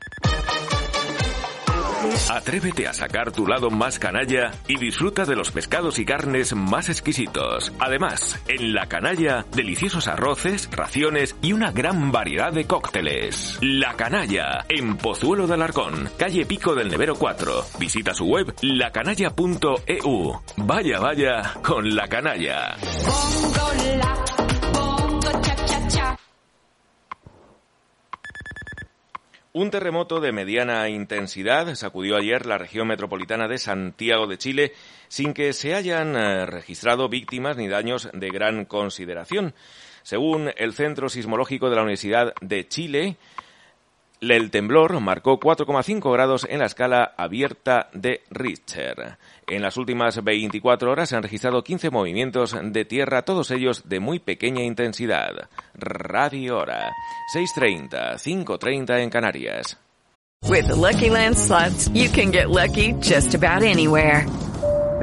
[2.31, 6.89] Atrévete a sacar tu lado más canalla y disfruta de los pescados y carnes más
[6.89, 7.73] exquisitos.
[7.79, 13.59] Además, en La Canalla, deliciosos arroces, raciones y una gran variedad de cócteles.
[13.63, 17.65] La Canalla, en Pozuelo de Alarcón, calle Pico del Nevero 4.
[17.79, 20.41] Visita su web lacanalla.eu.
[20.57, 22.77] Vaya, vaya, con La Canalla.
[29.55, 34.73] Un terremoto de mediana intensidad sacudió ayer la región metropolitana de Santiago de Chile
[35.09, 39.55] sin que se hayan eh, registrado víctimas ni daños de gran consideración.
[40.03, 43.17] Según el Centro Sismológico de la Universidad de Chile,
[44.21, 49.19] el temblor marcó 4,5 grados en la escala abierta de Richter.
[49.47, 54.01] En las últimas 24 horas se han registrado 15 movimientos de tierra, todos ellos de
[54.01, 55.49] muy pequeña intensidad.
[55.75, 56.93] Radio Hora,
[57.35, 59.79] 6.30, 5.30 en Canarias.
[60.47, 64.25] With Lucky Land slots, you can get lucky just about anywhere.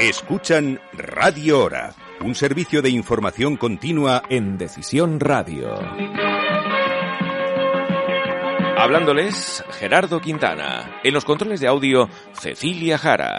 [0.00, 5.78] Escuchan Radio Hora, un servicio de información continua en Decisión Radio.
[8.78, 11.00] Hablándoles, Gerardo Quintana.
[11.04, 13.36] En los controles de audio, Cecilia Jara.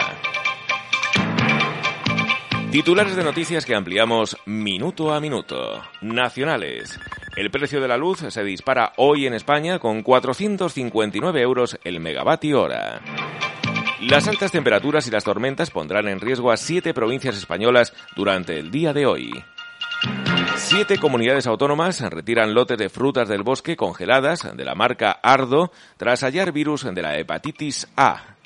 [2.72, 5.82] Titulares de noticias que ampliamos minuto a minuto.
[6.02, 7.00] Nacionales.
[7.36, 12.62] El precio de la luz se dispara hoy en España con 459 euros el megavatio
[12.62, 13.02] hora.
[14.02, 18.72] Las altas temperaturas y las tormentas pondrán en riesgo a siete provincias españolas durante el
[18.72, 19.32] día de hoy.
[20.56, 26.24] Siete comunidades autónomas retiran lotes de frutas del bosque congeladas de la marca Ardo tras
[26.24, 28.38] hallar virus de la hepatitis A.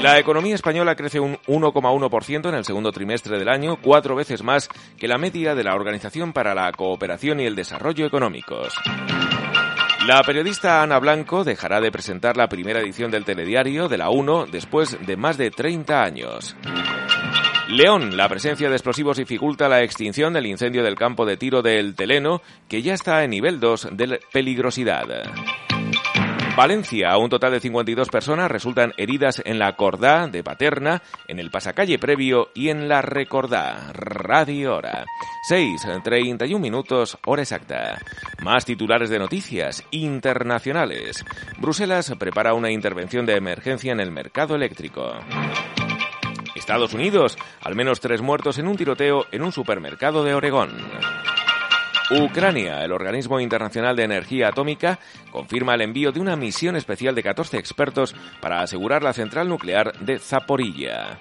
[0.00, 4.68] La economía española crece un 1,1% en el segundo trimestre del año, cuatro veces más
[4.96, 8.74] que la media de la Organización para la Cooperación y el Desarrollo Económicos.
[10.06, 14.46] La periodista Ana Blanco dejará de presentar la primera edición del telediario de la 1
[14.52, 16.54] después de más de 30 años.
[17.68, 21.94] León, la presencia de explosivos dificulta la extinción del incendio del campo de tiro del
[21.94, 25.04] Teleno, que ya está en nivel 2 de peligrosidad.
[26.56, 31.50] Valencia, un total de 52 personas resultan heridas en la Cordá de Paterna, en el
[31.50, 33.90] pasacalle previo y en la Recordá.
[33.92, 35.04] Radio Hora.
[35.48, 37.98] 6, 31 minutos, hora exacta.
[38.44, 41.24] Más titulares de noticias internacionales.
[41.58, 45.12] Bruselas prepara una intervención de emergencia en el mercado eléctrico.
[46.54, 50.70] Estados Unidos, al menos tres muertos en un tiroteo en un supermercado de Oregón.
[52.22, 54.98] Ucrania, el organismo internacional de energía atómica,
[55.32, 59.98] confirma el envío de una misión especial de 14 expertos para asegurar la central nuclear
[59.98, 61.18] de Zaporilla.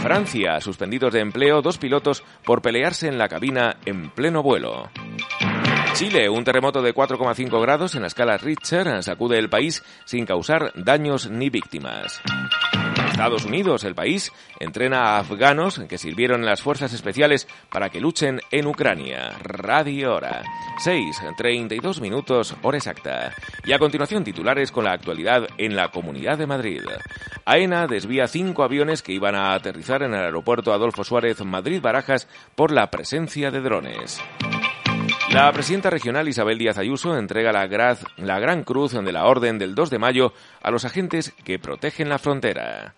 [0.00, 4.90] Francia, suspendidos de empleo dos pilotos por pelearse en la cabina en pleno vuelo.
[5.94, 10.72] Chile, un terremoto de 4,5 grados en la escala Richter sacude el país sin causar
[10.74, 12.22] daños ni víctimas.
[13.12, 18.00] Estados Unidos, el país, entrena a afganos que sirvieron en las fuerzas especiales para que
[18.00, 19.32] luchen en Ucrania.
[19.38, 20.42] Radio Hora.
[20.78, 23.34] 6, 32 minutos, hora exacta.
[23.64, 26.80] Y a continuación titulares con la actualidad en la Comunidad de Madrid.
[27.44, 32.72] AENA desvía cinco aviones que iban a aterrizar en el aeropuerto Adolfo Suárez Madrid-Barajas por
[32.72, 34.22] la presencia de drones.
[35.32, 37.66] La presidenta regional Isabel Díaz Ayuso entrega la,
[38.16, 40.32] la, Gran Cruz de la Orden del 2 de mayo
[40.62, 42.94] a los agentes que protegen la frontera.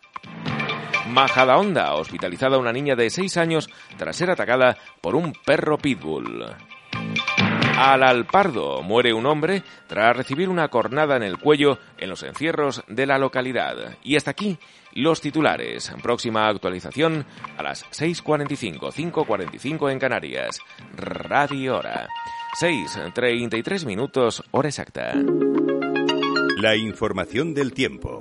[1.09, 6.45] Majadahonda, hospitalizada una niña de 6 años tras ser atacada por un perro pitbull.
[7.77, 12.85] Al Alpardo muere un hombre tras recibir una cornada en el cuello en los encierros
[12.87, 13.99] de la localidad.
[14.03, 14.59] Y hasta aquí
[14.93, 15.93] los titulares.
[16.03, 17.27] Próxima actualización
[17.59, 20.61] a las 6.45, 5.45 en Canarias.
[20.97, 22.09] Radio Hora.
[22.61, 25.13] 6.33 minutos, hora exacta.
[26.57, 28.21] La información del tiempo.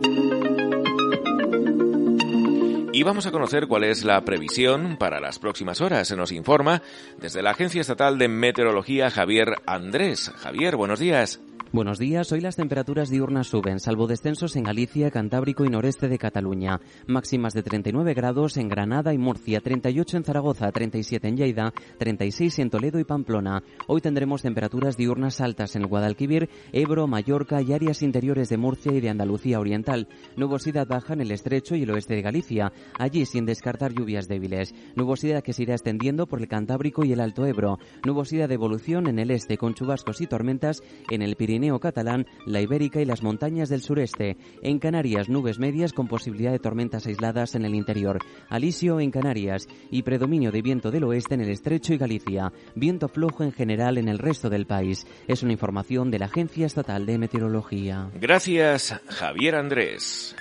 [2.96, 6.08] Y vamos a conocer cuál es la previsión para las próximas horas.
[6.08, 6.84] Se nos informa
[7.20, 10.32] desde la Agencia Estatal de Meteorología Javier Andrés.
[10.38, 11.42] Javier, buenos días.
[11.74, 12.32] Buenos días.
[12.32, 16.80] Hoy las temperaturas diurnas suben, salvo descensos en Galicia, Cantábrico y noreste de Cataluña.
[17.08, 22.60] Máximas de 39 grados en Granada y Murcia, 38 en Zaragoza, 37 en Lleida, 36
[22.60, 23.64] en Toledo y Pamplona.
[23.88, 29.02] Hoy tendremos temperaturas diurnas altas en Guadalquivir, Ebro, Mallorca y áreas interiores de Murcia y
[29.02, 30.08] de Andalucía Oriental.
[30.38, 34.76] Nubosidad baja en el estrecho y el oeste de Galicia, allí sin descartar lluvias débiles.
[34.96, 37.80] Nubosidad que se irá extendiendo por el Cantábrico y el Alto Ebro.
[38.06, 42.62] Nubosidad de evolución en el este con chubascos y tormentas en el Pirineo catalán, la
[42.62, 44.38] Ibérica y las montañas del sureste.
[44.62, 48.20] En Canarias, nubes medias con posibilidad de tormentas aisladas en el interior.
[48.50, 52.52] Alisio en Canarias y predominio de viento del oeste en el estrecho y Galicia.
[52.76, 55.08] Viento flojo en general en el resto del país.
[55.28, 58.10] Es una información de la Agencia Estatal de Meteorología.
[58.20, 60.36] Gracias, Javier Andrés.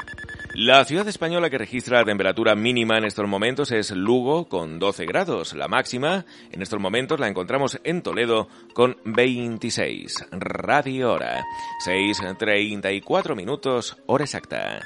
[0.55, 5.07] La ciudad española que registra la temperatura mínima en estos momentos es Lugo con 12
[5.07, 5.55] grados.
[5.55, 10.27] La máxima en estos momentos la encontramos en Toledo con 26.
[10.31, 11.43] Radio Hora.
[11.87, 14.81] 6.34 minutos, hora exacta.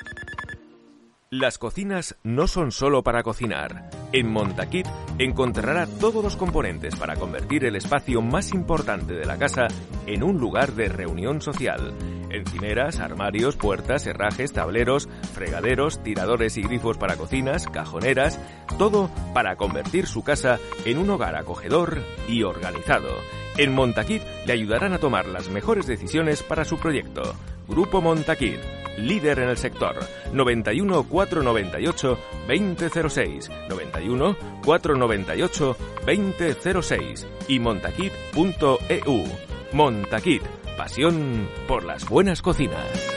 [1.31, 3.91] Las cocinas no son solo para cocinar.
[4.12, 4.87] En Montaquit
[5.18, 9.66] encontrará todos los componentes para convertir el espacio más importante de la casa
[10.07, 11.93] en un lugar de reunión social.
[12.31, 18.39] Encimeras, armarios, puertas, herrajes, tableros, fregaderos, tiradores y grifos para cocinas, cajoneras,
[18.79, 23.11] todo para convertir su casa en un hogar acogedor y organizado.
[23.57, 27.35] En Montaquit le ayudarán a tomar las mejores decisiones para su proyecto.
[27.66, 28.61] Grupo Montaquit,
[28.97, 29.97] líder en el sector.
[30.32, 32.18] 91 498
[32.49, 35.76] 2006, 91 498
[36.07, 39.24] 2006 y montaquit.eu.
[39.72, 40.42] Montaquit,
[40.76, 43.16] pasión por las buenas cocinas.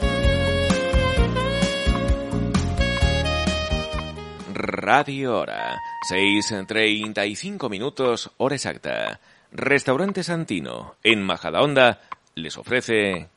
[4.62, 5.80] Radio Hora,
[6.12, 9.20] 6.35 minutos, hora exacta.
[9.52, 12.02] Restaurante Santino, en Majadahonda,
[12.36, 13.30] les ofrece...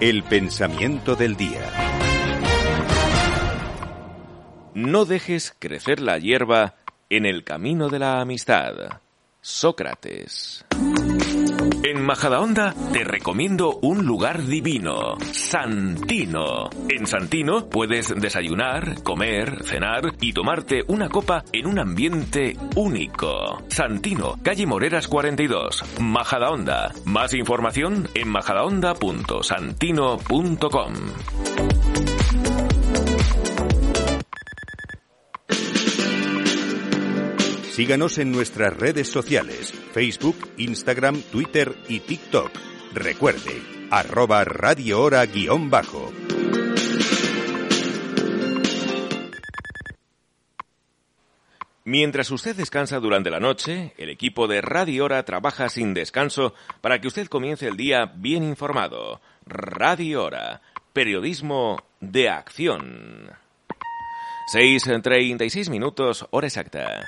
[0.00, 1.72] El pensamiento del día.
[4.72, 6.76] No dejes crecer la hierba
[7.10, 8.74] en el camino de la amistad.
[9.40, 10.64] Sócrates.
[11.82, 16.68] En Majadahonda te recomiendo un lugar divino, Santino.
[16.88, 23.62] En Santino puedes desayunar, comer, cenar y tomarte una copa en un ambiente único.
[23.68, 26.92] Santino, calle Moreras 42, Majadahonda.
[27.04, 30.94] Más información en majadahonda.santino.com.
[37.78, 42.50] Síganos en nuestras redes sociales, Facebook, Instagram, Twitter y TikTok.
[42.92, 43.62] Recuerde,
[43.92, 46.12] arroba Radio Hora guion bajo.
[51.84, 57.00] Mientras usted descansa durante la noche, el equipo de Radio Hora trabaja sin descanso para
[57.00, 59.20] que usted comience el día bien informado.
[59.46, 60.62] Radio Hora,
[60.92, 63.30] periodismo de acción.
[64.48, 67.06] 6.36 minutos, hora exacta.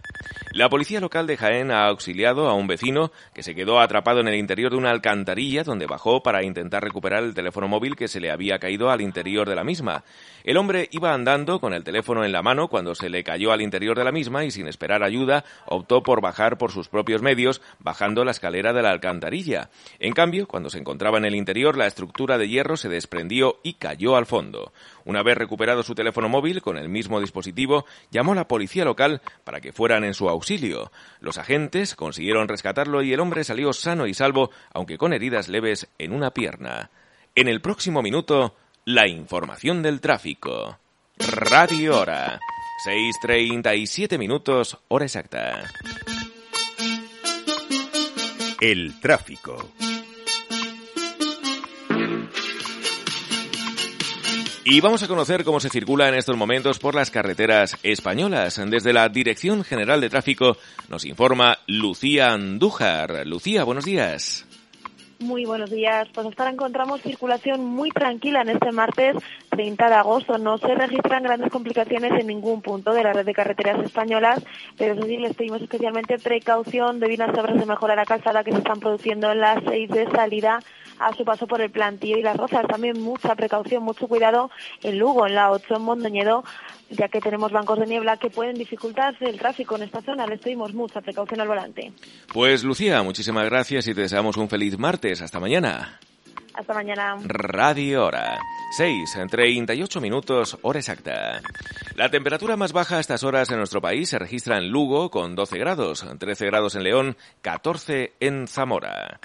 [0.53, 4.27] La policía local de Jaén ha auxiliado a un vecino que se quedó atrapado en
[4.27, 8.19] el interior de una alcantarilla donde bajó para intentar recuperar el teléfono móvil que se
[8.19, 10.03] le había caído al interior de la misma.
[10.43, 13.63] El hombre iba andando con el teléfono en la mano cuando se le cayó al
[13.63, 17.63] interior de la misma y sin esperar ayuda optó por bajar por sus propios medios
[17.79, 19.71] bajando la escalera de la alcantarilla.
[20.01, 23.75] En cambio, cuando se encontraba en el interior la estructura de hierro se desprendió y
[23.75, 24.73] cayó al fondo.
[25.05, 29.23] Una vez recuperado su teléfono móvil con el mismo dispositivo, llamó a la policía local
[29.45, 30.40] para que fueran en su auxilio.
[31.21, 35.89] Los agentes consiguieron rescatarlo y el hombre salió sano y salvo, aunque con heridas leves
[35.99, 36.91] en una pierna.
[37.35, 40.79] En el próximo minuto, la información del tráfico.
[41.19, 42.41] Radio Hora.
[42.87, 45.65] 6.37 minutos, hora exacta.
[48.61, 49.71] El tráfico.
[54.63, 58.61] Y vamos a conocer cómo se circula en estos momentos por las carreteras españolas.
[58.67, 60.59] Desde la Dirección General de Tráfico
[60.89, 63.27] nos informa Lucía Andújar.
[63.27, 64.47] Lucía, buenos días.
[65.21, 66.09] Muy buenos días.
[66.15, 69.15] Pues hasta ahora encontramos circulación muy tranquila en este martes
[69.51, 70.39] 30 de agosto.
[70.39, 74.43] No se registran grandes complicaciones en ningún punto de la red de carreteras españolas,
[74.79, 78.53] pero sí les pedimos especialmente precaución debido a las obras de mejora la calzada que
[78.53, 80.61] se están produciendo en las seis de salida
[80.99, 82.67] a su paso por el plantío y las rozas.
[82.67, 84.51] También mucha precaución, mucho cuidado
[84.83, 86.45] en Lugo, en la 8 en Mondoñedo,
[86.91, 90.27] ya que tenemos bancos de niebla que pueden dificultar el tráfico en esta zona.
[90.27, 91.93] Les pedimos mucha precaución al volante.
[92.33, 95.23] Pues Lucía, muchísimas gracias y te deseamos un feliz martes.
[95.23, 95.99] Hasta mañana.
[96.55, 97.17] Hasta mañana.
[97.25, 98.39] Radio Hora.
[98.73, 101.41] 6, 38 minutos, hora exacta.
[101.97, 105.35] La temperatura más baja a estas horas en nuestro país se registra en Lugo con
[105.35, 109.19] 12 grados, 13 grados en León, 14 en Zamora.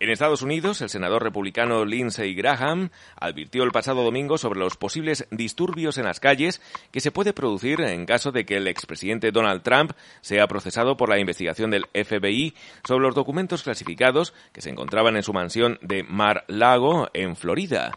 [0.00, 5.26] En Estados Unidos, el senador republicano Lindsey Graham advirtió el pasado domingo sobre los posibles
[5.30, 9.62] disturbios en las calles que se puede producir en caso de que el expresidente Donald
[9.62, 15.16] Trump sea procesado por la investigación del FBI sobre los documentos clasificados que se encontraban
[15.16, 17.92] en su mansión de Mar-Lago, en Florida.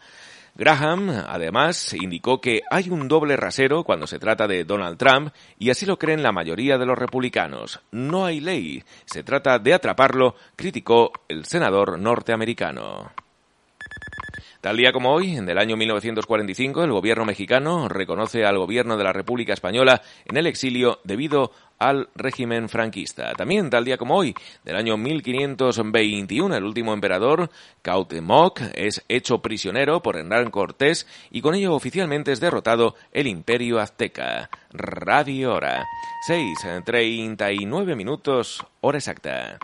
[0.58, 5.70] Graham, además, indicó que hay un doble rasero cuando se trata de Donald Trump y
[5.70, 7.80] así lo creen la mayoría de los republicanos.
[7.92, 13.12] No hay ley, se trata de atraparlo, criticó el senador norteamericano.
[14.68, 19.06] Tal día como hoy, en el año 1945, el gobierno mexicano reconoce al gobierno de
[19.06, 23.32] la República Española en el exilio debido al régimen franquista.
[23.36, 27.50] También tal día como hoy, del año 1521, el último emperador,
[27.82, 33.80] Cautemoc, es hecho prisionero por Hernán Cortés y con ello oficialmente es derrotado el imperio
[33.80, 34.50] azteca.
[34.72, 35.86] Radio Hora.
[36.28, 39.60] 6.39 minutos, hora exacta.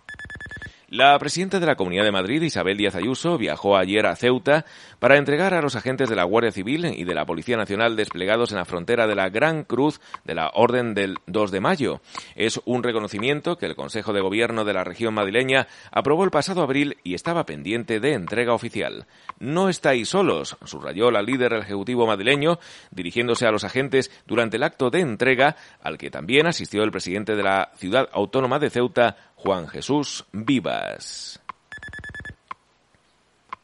[0.93, 4.63] La presidenta de la Comunidad de Madrid, Isabel Díaz Ayuso, viajó ayer a Ceuta
[4.99, 8.51] para entregar a los agentes de la Guardia Civil y de la Policía Nacional desplegados
[8.51, 12.01] en la frontera de la Gran Cruz de la Orden del 2 de mayo.
[12.35, 16.61] Es un reconocimiento que el Consejo de Gobierno de la región madrileña aprobó el pasado
[16.61, 19.07] abril y estaba pendiente de entrega oficial.
[19.39, 22.59] No estáis solos, subrayó la líder del Ejecutivo madrileño,
[22.91, 27.35] dirigiéndose a los agentes durante el acto de entrega al que también asistió el presidente
[27.35, 31.41] de la ciudad autónoma de Ceuta, Juan Jesús Vivas.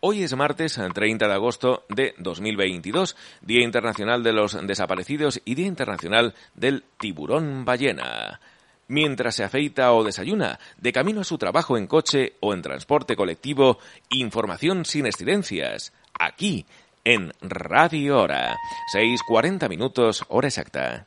[0.02, 5.68] Hoy es martes 30 de agosto de 2022, Día Internacional de los Desaparecidos y Día
[5.68, 8.42] Internacional del Tiburón Ballena.
[8.90, 13.16] Mientras se afeita o desayuna, de camino a su trabajo en coche o en transporte
[13.16, 15.94] colectivo, información sin excedencias.
[16.20, 16.66] Aquí,
[17.06, 18.58] en Radio Hora.
[18.94, 21.06] 6.40 minutos, hora exacta.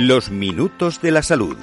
[0.00, 1.56] Los minutos de la salud.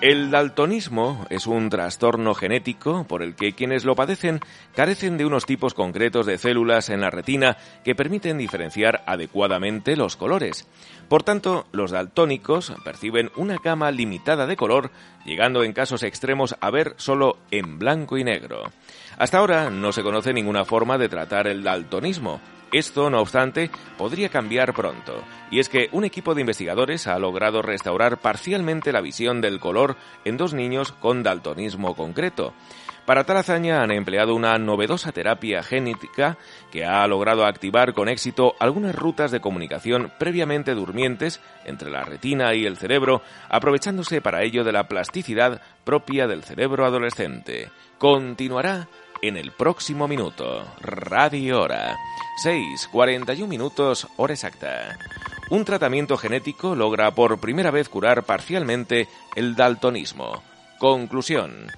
[0.00, 4.40] El daltonismo es un trastorno genético por el que quienes lo padecen
[4.74, 10.16] carecen de unos tipos concretos de células en la retina que permiten diferenciar adecuadamente los
[10.16, 10.66] colores.
[11.10, 14.90] Por tanto, los daltónicos perciben una gama limitada de color,
[15.26, 18.62] llegando en casos extremos a ver solo en blanco y negro.
[19.18, 22.40] Hasta ahora no se conoce ninguna forma de tratar el daltonismo,
[22.72, 27.62] esto, no obstante, podría cambiar pronto, y es que un equipo de investigadores ha logrado
[27.62, 32.54] restaurar parcialmente la visión del color en dos niños con daltonismo concreto.
[33.04, 36.38] Para tal hazaña han empleado una novedosa terapia genética
[36.70, 42.54] que ha logrado activar con éxito algunas rutas de comunicación previamente durmientes entre la retina
[42.54, 47.70] y el cerebro, aprovechándose para ello de la plasticidad propia del cerebro adolescente.
[47.98, 48.86] Continuará
[49.22, 50.66] en el próximo minuto.
[50.80, 51.96] Radio Hora.
[52.42, 54.98] 6, 41 minutos, hora exacta.
[55.48, 60.42] Un tratamiento genético logra por primera vez curar parcialmente el daltonismo.
[60.78, 61.68] Conclusión.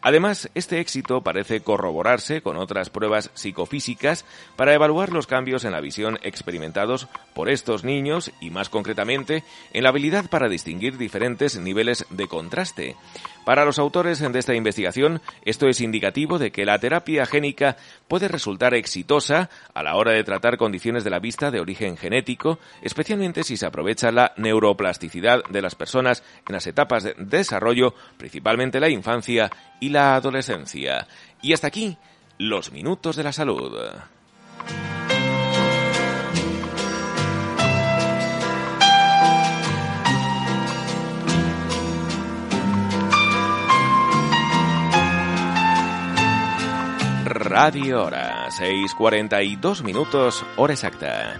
[0.00, 4.24] Además, este éxito parece corroborarse con otras pruebas psicofísicas
[4.56, 7.08] para evaluar los cambios en la visión experimentados
[7.38, 12.96] por estos niños y más concretamente en la habilidad para distinguir diferentes niveles de contraste.
[13.44, 17.76] Para los autores de esta investigación, esto es indicativo de que la terapia génica
[18.08, 22.58] puede resultar exitosa a la hora de tratar condiciones de la vista de origen genético,
[22.82, 28.80] especialmente si se aprovecha la neuroplasticidad de las personas en las etapas de desarrollo, principalmente
[28.80, 31.06] la infancia y la adolescencia.
[31.40, 31.96] Y hasta aquí,
[32.36, 33.78] los minutos de la salud.
[47.38, 51.38] Radio Hora, 6.42 minutos, hora exacta.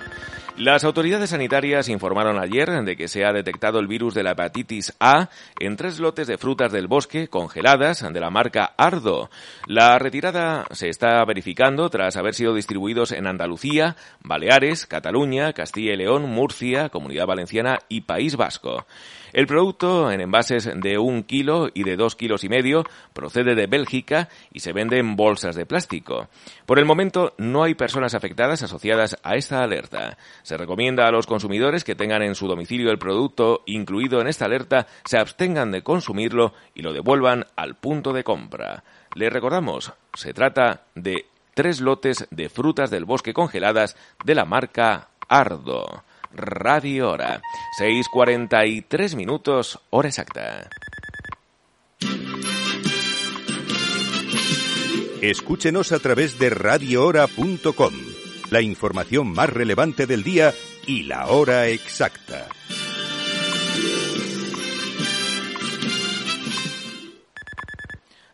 [0.56, 4.92] Las autoridades sanitarias informaron ayer de que se ha detectado el virus de la hepatitis
[4.98, 5.28] A
[5.60, 9.30] en tres lotes de frutas del bosque congeladas de la marca Ardo.
[9.66, 15.96] La retirada se está verificando tras haber sido distribuidos en Andalucía, Baleares, Cataluña, Castilla y
[15.96, 18.84] León, Murcia, Comunidad Valenciana y País Vasco.
[19.32, 23.66] El producto, en envases de un kilo y de dos kilos y medio, procede de
[23.66, 26.28] Bélgica y se vende en bolsas de plástico.
[26.66, 30.16] Por el momento, no hay personas afectadas asociadas a esta alerta.
[30.42, 34.46] Se recomienda a los consumidores que tengan en su domicilio el producto incluido en esta
[34.46, 38.84] alerta se abstengan de consumirlo y lo devuelvan al punto de compra.
[39.14, 45.08] Le recordamos, se trata de tres lotes de frutas del bosque congeladas de la marca
[45.28, 46.04] Ardo.
[46.32, 47.40] Radio Hora.
[47.80, 50.68] 6.43 minutos, hora exacta.
[55.20, 57.92] Escúchenos a través de radiohora.com.
[58.50, 60.54] La información más relevante del día
[60.86, 62.48] y la hora exacta.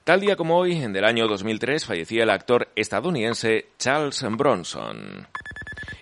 [0.05, 5.27] Tal día como hoy, en el año 2003, fallecía el actor estadounidense Charles Bronson.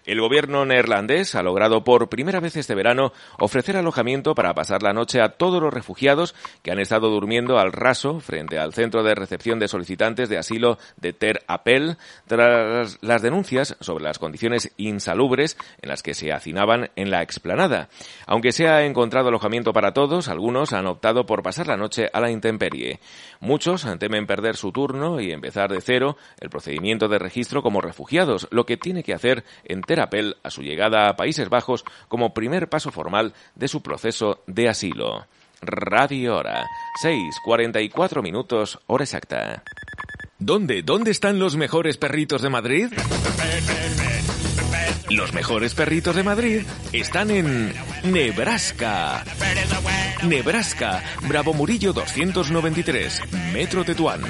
[0.05, 4.92] El gobierno neerlandés ha logrado por primera vez este verano ofrecer alojamiento para pasar la
[4.92, 9.14] noche a todos los refugiados que han estado durmiendo al raso frente al centro de
[9.14, 15.57] recepción de solicitantes de asilo de Ter Apel tras las denuncias sobre las condiciones insalubres
[15.80, 17.88] en las que se hacinaban en la explanada.
[18.26, 22.20] Aunque se ha encontrado alojamiento para todos, algunos han optado por pasar la noche a
[22.20, 22.98] la intemperie.
[23.38, 28.48] Muchos temen perder su turno y empezar de cero el procedimiento de registro como refugiados,
[28.50, 32.70] lo que tiene que hacer en Terapel a su llegada a Países Bajos como primer
[32.70, 35.26] paso formal de su proceso de asilo.
[35.61, 36.64] Radio Hora,
[37.05, 39.62] 6.44 minutos, hora exacta.
[40.38, 40.82] ¿Dónde?
[40.82, 42.86] ¿Dónde están los mejores perritos de Madrid?
[45.11, 46.62] Los mejores perritos de Madrid
[46.95, 49.24] están en Nebraska.
[50.26, 53.20] Nebraska, Bravo Murillo 293,
[53.53, 54.22] Metro Tetuán.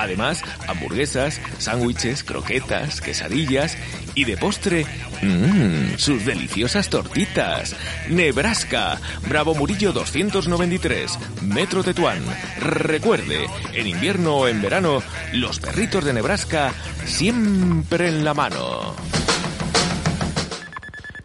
[0.00, 3.76] Además, hamburguesas, sándwiches, croquetas, quesadillas
[4.14, 4.86] y de postre,
[5.20, 7.76] mmm, sus deliciosas tortitas.
[8.08, 8.98] Nebraska,
[9.28, 12.22] Bravo Murillo 293, Metro Tetuán.
[12.60, 15.02] Recuerde, en invierno o en verano,
[15.34, 16.72] los perritos de Nebraska
[17.04, 19.19] siempre en la mano.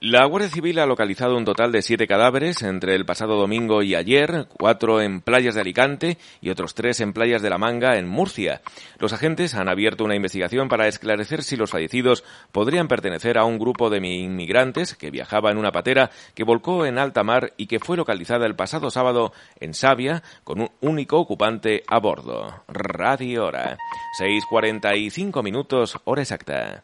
[0.08, 3.96] La Guardia Civil ha localizado un total de siete cadáveres entre el pasado domingo y
[3.96, 8.08] ayer, cuatro en playas de Alicante y otros tres en playas de La Manga, en
[8.08, 8.62] Murcia.
[9.00, 13.58] Los agentes han abierto una investigación para esclarecer si los fallecidos podrían pertenecer a un
[13.58, 17.80] grupo de inmigrantes que viajaba en una patera que volcó en alta mar y que
[17.80, 22.64] fue localizada el pasado sábado en Sabia con un único ocupante a bordo.
[22.68, 23.80] Radio Hora.
[24.22, 26.84] 6.45 minutos, hora exacta.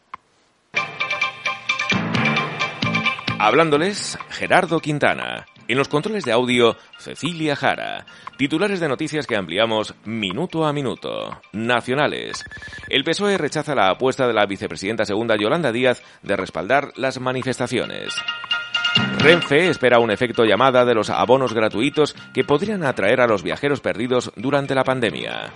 [3.44, 5.46] Hablándoles, Gerardo Quintana.
[5.66, 8.06] En los controles de audio, Cecilia Jara.
[8.38, 11.40] Titulares de noticias que ampliamos minuto a minuto.
[11.52, 12.44] Nacionales.
[12.88, 18.14] El PSOE rechaza la apuesta de la vicepresidenta segunda Yolanda Díaz de respaldar las manifestaciones.
[19.18, 23.80] Renfe espera un efecto llamada de los abonos gratuitos que podrían atraer a los viajeros
[23.80, 25.52] perdidos durante la pandemia.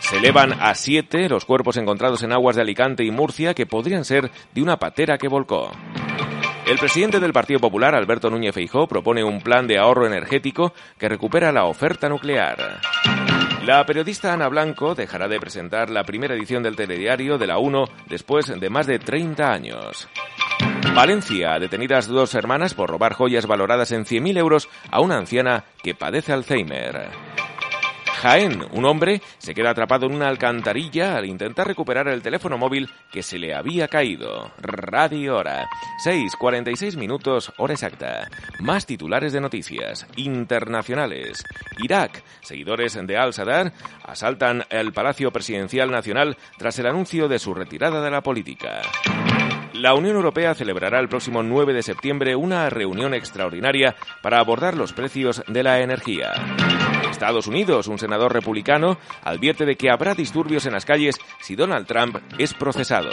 [0.00, 4.04] Se elevan a siete los cuerpos encontrados en aguas de Alicante y Murcia que podrían
[4.04, 5.70] ser de una patera que volcó.
[6.68, 11.08] El presidente del Partido Popular, Alberto Núñez Feijó, propone un plan de ahorro energético que
[11.08, 12.80] recupera la oferta nuclear.
[13.64, 17.86] La periodista Ana Blanco dejará de presentar la primera edición del telediario de la 1
[18.10, 20.08] después de más de 30 años.
[20.94, 25.94] Valencia, detenidas dos hermanas por robar joyas valoradas en 100.000 euros a una anciana que
[25.94, 27.08] padece Alzheimer.
[28.20, 32.90] Jaén, un hombre se queda atrapado en una alcantarilla al intentar recuperar el teléfono móvil
[33.12, 34.50] que se le había caído.
[34.58, 35.68] Radio Hora.
[36.04, 38.28] 6.46 minutos, hora exacta.
[38.58, 41.44] Más titulares de noticias internacionales.
[41.80, 42.24] Irak.
[42.40, 43.72] Seguidores de Al-Sadar
[44.04, 48.82] asaltan el Palacio Presidencial Nacional tras el anuncio de su retirada de la política.
[49.74, 54.92] La Unión Europea celebrará el próximo 9 de septiembre una reunión extraordinaria para abordar los
[54.92, 56.32] precios de la energía.
[57.18, 61.84] Estados Unidos, un senador republicano, advierte de que habrá disturbios en las calles si Donald
[61.88, 63.10] Trump es procesado.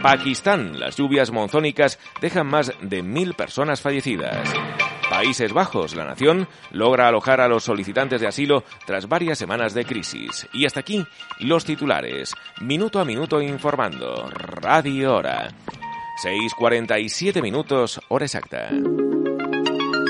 [0.00, 4.50] Pakistán, las lluvias monzónicas dejan más de mil personas fallecidas.
[5.10, 9.84] Países Bajos, la nación, logra alojar a los solicitantes de asilo tras varias semanas de
[9.84, 10.48] crisis.
[10.54, 11.04] Y hasta aquí
[11.38, 12.34] los titulares.
[12.62, 14.30] Minuto a minuto informando.
[14.30, 15.50] Radio Hora.
[16.24, 18.70] 6.47 minutos, hora exacta.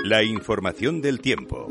[0.05, 1.69] La información del tiempo.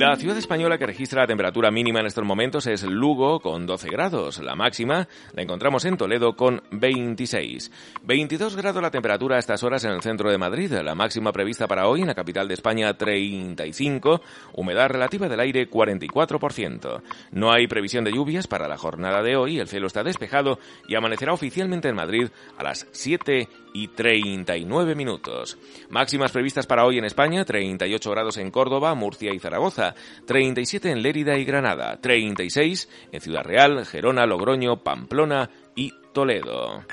[0.00, 3.90] La ciudad española que registra la temperatura mínima en estos momentos es Lugo con 12
[3.90, 4.38] grados.
[4.38, 7.70] La máxima la encontramos en Toledo con 26.
[8.04, 10.72] 22 grados la temperatura a estas horas en el centro de Madrid.
[10.72, 14.22] La máxima prevista para hoy en la capital de España 35.
[14.54, 17.02] Humedad relativa del aire 44%.
[17.32, 19.58] No hay previsión de lluvias para la jornada de hoy.
[19.58, 25.58] El cielo está despejado y amanecerá oficialmente en Madrid a las 7 y 39 minutos.
[25.88, 29.94] Máximas previstas para hoy en España, 38 grados en Córdoba, Murcia y Zaragoza,
[30.26, 36.84] 37 en Lérida y Granada, 36 en Ciudad Real, Gerona, Logroño, Pamplona y Toledo.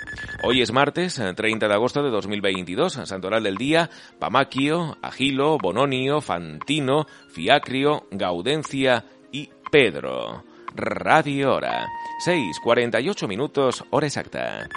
[0.43, 7.05] Hoy es martes, 30 de agosto de 2022, santoral del día, Pamaquio, Agilo, Bononio, Fantino,
[7.29, 10.43] Fiacrio, Gaudencia y Pedro.
[10.75, 11.87] Radio Hora.
[12.19, 14.67] 6, 48 minutos, hora exacta.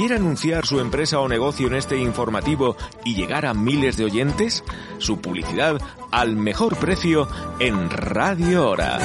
[0.00, 2.74] ¿Quiere anunciar su empresa o negocio en este informativo
[3.04, 4.64] y llegar a miles de oyentes?
[4.96, 5.78] Su publicidad
[6.10, 7.28] al mejor precio
[7.58, 8.98] en Radio Hora.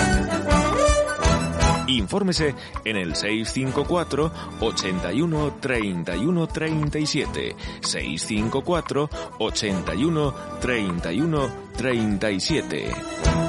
[1.87, 4.31] Infórmese en el 654
[4.61, 7.55] 81 31 37.
[7.81, 13.44] 654 81 31 37.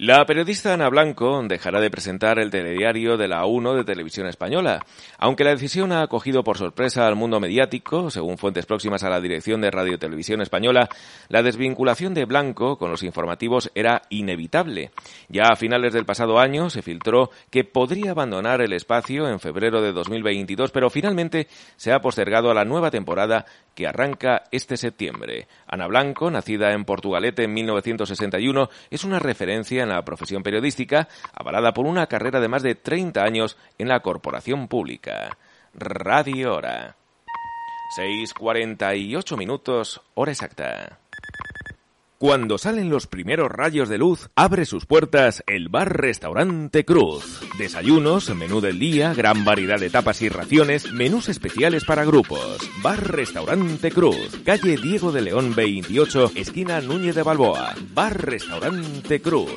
[0.00, 4.86] La periodista Ana Blanco dejará de presentar el telediario de la 1 de Televisión Española.
[5.18, 9.20] Aunque la decisión ha acogido por sorpresa al mundo mediático, según fuentes próximas a la
[9.20, 10.88] dirección de Radio Televisión Española,
[11.28, 14.92] la desvinculación de Blanco con los informativos era inevitable.
[15.28, 19.82] Ya a finales del pasado año se filtró que podría abandonar el espacio en febrero
[19.82, 23.46] de 2022, pero finalmente se ha postergado a la nueva temporada
[23.78, 25.46] que arranca este septiembre.
[25.68, 31.72] Ana Blanco, nacida en Portugalete en 1961, es una referencia en la profesión periodística, avalada
[31.72, 35.38] por una carrera de más de 30 años en la corporación pública.
[35.74, 36.96] Radio Hora.
[37.96, 40.98] 6.48 minutos, hora exacta.
[42.18, 47.40] Cuando salen los primeros rayos de luz, abre sus puertas el bar-restaurante Cruz.
[47.58, 52.58] Desayunos, menú del día, gran variedad de tapas y raciones, menús especiales para grupos.
[52.82, 57.76] Bar-restaurante Cruz, calle Diego de León 28, esquina Núñez de Balboa.
[57.94, 59.52] Bar-restaurante Cruz.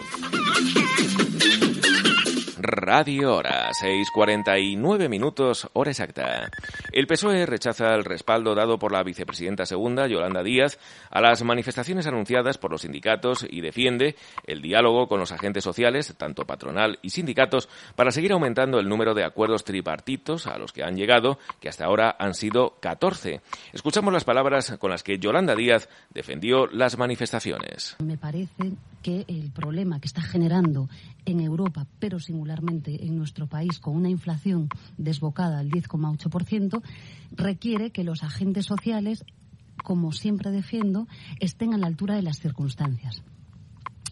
[2.63, 6.51] Radio Hora, 6.49 minutos, hora exacta.
[6.91, 10.77] El PSOE rechaza el respaldo dado por la vicepresidenta segunda, Yolanda Díaz,
[11.09, 16.13] a las manifestaciones anunciadas por los sindicatos y defiende el diálogo con los agentes sociales,
[16.17, 20.83] tanto patronal y sindicatos, para seguir aumentando el número de acuerdos tripartitos a los que
[20.83, 23.41] han llegado, que hasta ahora han sido 14.
[23.73, 27.95] Escuchamos las palabras con las que Yolanda Díaz defendió las manifestaciones.
[28.03, 30.87] Me parece que el problema que está generando
[31.25, 32.19] en Europa, pero
[32.51, 36.81] singularmente en nuestro país, con una inflación desbocada al 10,8%,
[37.31, 39.23] requiere que los agentes sociales,
[39.83, 41.07] como siempre defiendo,
[41.39, 43.23] estén a la altura de las circunstancias.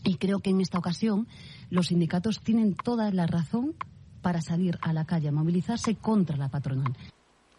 [0.06, 1.28] Y creo que en esta ocasión
[1.70, 3.76] los sindicatos tienen toda la razón
[4.22, 6.96] para salir a la calle a movilizarse contra la patronal.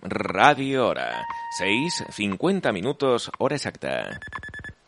[0.02, 1.26] Radio Hora.
[1.58, 4.18] 6, 50 minutos, hora exacta.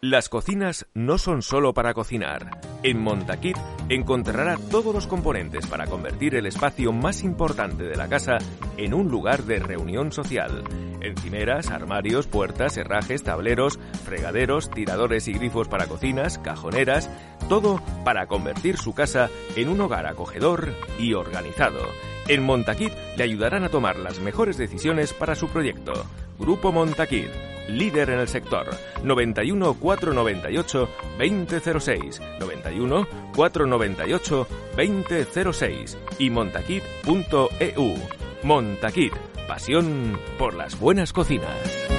[0.05, 2.61] Las cocinas no son solo para cocinar.
[2.83, 3.57] En Montaquit
[3.89, 8.39] encontrará todos los componentes para convertir el espacio más importante de la casa
[8.79, 10.65] en un lugar de reunión social.
[11.01, 17.09] Encimeras, armarios, puertas, herrajes, tableros, fregaderos, tiradores y grifos para cocinas, cajoneras,
[17.49, 21.79] todo para convertir su casa en un hogar acogedor y organizado.
[22.27, 25.93] En Montaquit le ayudarán a tomar las mejores decisiones para su proyecto.
[26.41, 27.31] Grupo Montaquit
[27.69, 28.69] líder en el sector.
[29.03, 30.89] 91 498
[31.19, 34.47] 2006, 91 498
[34.77, 37.95] 2006 y montaquit.eu.
[38.43, 39.13] Montaquit,
[39.47, 41.92] pasión por las buenas cocinas.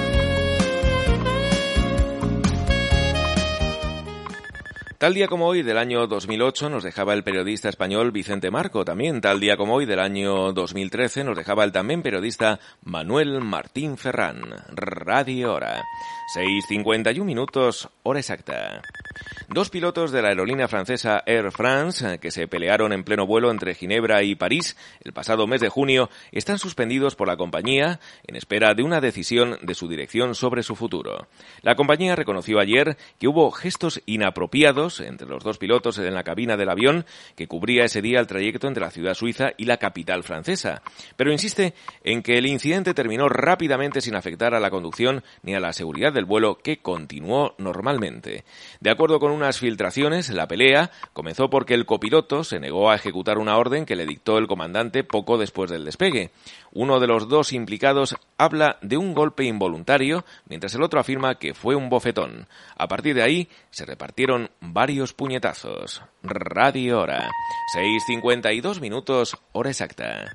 [5.04, 8.86] Tal día como hoy del año 2008 nos dejaba el periodista español Vicente Marco.
[8.86, 13.98] También tal día como hoy del año 2013 nos dejaba el también periodista Manuel Martín
[13.98, 14.40] Ferrán.
[14.70, 15.84] Radio Hora.
[16.34, 18.80] 6.51 minutos, hora exacta.
[19.54, 23.76] Dos pilotos de la aerolínea francesa Air France, que se pelearon en pleno vuelo entre
[23.76, 28.74] Ginebra y París el pasado mes de junio, están suspendidos por la compañía en espera
[28.74, 31.28] de una decisión de su dirección sobre su futuro.
[31.62, 36.56] La compañía reconoció ayer que hubo gestos inapropiados entre los dos pilotos en la cabina
[36.56, 40.24] del avión que cubría ese día el trayecto entre la ciudad suiza y la capital
[40.24, 40.82] francesa,
[41.14, 45.60] pero insiste en que el incidente terminó rápidamente sin afectar a la conducción ni a
[45.60, 48.42] la seguridad del vuelo que continuó normalmente.
[48.80, 53.36] De acuerdo con unas filtraciones, la pelea comenzó porque el copiloto se negó a ejecutar
[53.36, 56.30] una orden que le dictó el comandante poco después del despegue.
[56.72, 61.52] Uno de los dos implicados habla de un golpe involuntario, mientras el otro afirma que
[61.52, 62.48] fue un bofetón.
[62.78, 66.00] A partir de ahí se repartieron varios puñetazos.
[66.22, 67.28] Radio Hora.
[67.76, 70.32] 6.52 minutos, hora exacta.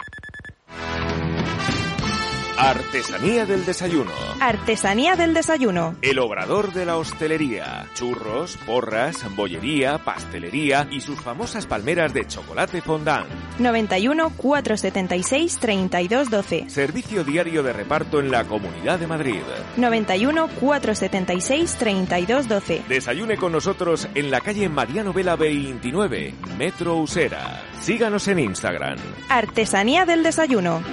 [2.61, 4.11] Artesanía del desayuno.
[4.41, 5.95] Artesanía del desayuno.
[6.01, 7.87] El obrador de la hostelería.
[7.93, 13.29] Churros, porras, bollería, pastelería y sus famosas palmeras de chocolate fondant.
[13.59, 16.69] 91 476 3212.
[16.69, 19.41] Servicio diario de reparto en la Comunidad de Madrid.
[19.77, 22.83] 91 476 3212.
[22.89, 27.63] Desayune con nosotros en la calle Mariano Vela 29, Metro Usera.
[27.79, 28.97] Síganos en Instagram.
[29.29, 30.83] Artesanía del desayuno.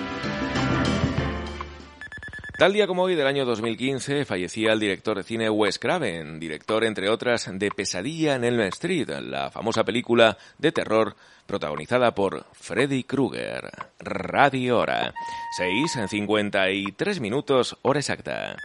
[2.59, 6.85] Tal día como hoy del año 2015 fallecía el director de cine Wes Craven, director
[6.85, 13.05] entre otras de Pesadilla en Elm Street, la famosa película de terror protagonizada por Freddy
[13.05, 13.71] Krueger.
[13.99, 15.13] Radio Hora.
[15.59, 18.57] 6 en 53 minutos, hora exacta.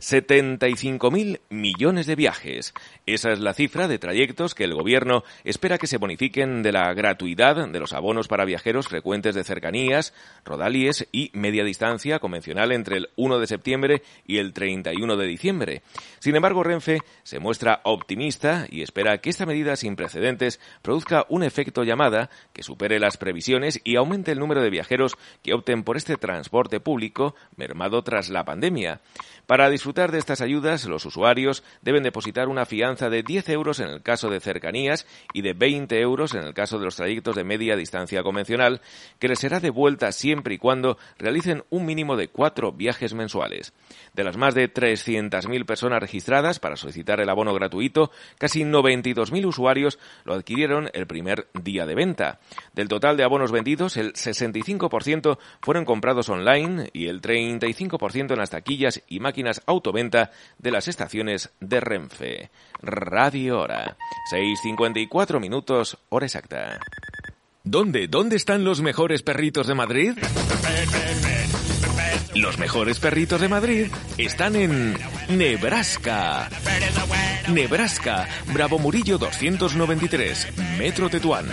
[0.00, 2.74] 75.000 millones de viajes.
[3.06, 6.92] Esa es la cifra de trayectos que el gobierno espera que se bonifiquen de la
[6.94, 12.98] gratuidad de los abonos para viajeros frecuentes de cercanías, rodalies y media distancia convencional entre
[12.98, 15.82] el 1 de septiembre y el 31 de diciembre.
[16.18, 21.42] Sin embargo, Renfe se muestra optimista y espera que esta medida sin precedentes produzca un
[21.42, 25.96] efecto llamada que supere las previsiones y aumente el número de viajeros que opten por
[25.96, 29.00] este transporte público mermado tras la pandemia.
[29.46, 33.88] Para disfrutar de estas ayudas, los usuarios deben depositar una fianza de 10 euros en
[33.88, 37.42] el caso de cercanías y de 20 euros en el caso de los trayectos de
[37.42, 38.82] media distancia convencional,
[39.18, 43.72] que les será devuelta siempre y cuando realicen un mínimo de cuatro viajes mensuales.
[44.12, 49.98] De las más de 300.000 personas registradas para solicitar el abono gratuito, casi 92.000 usuarios
[50.24, 52.40] lo adquirieron el primer día de venta.
[52.74, 58.50] Del total de abonos vendidos, el 65% fueron comprados online y el 35% en las
[58.50, 62.50] taquillas y máquinas autoventa de las estaciones de Renfe.
[62.82, 63.96] Radio Hora.
[64.32, 66.78] 6.54 minutos, hora exacta.
[67.64, 68.08] ¿Dónde?
[68.08, 70.18] ¿Dónde están los mejores perritos de Madrid?
[72.34, 74.96] Los mejores perritos de Madrid están en
[75.28, 76.48] Nebraska.
[77.52, 81.46] Nebraska, Bravo Murillo 293, Metro Tetuán.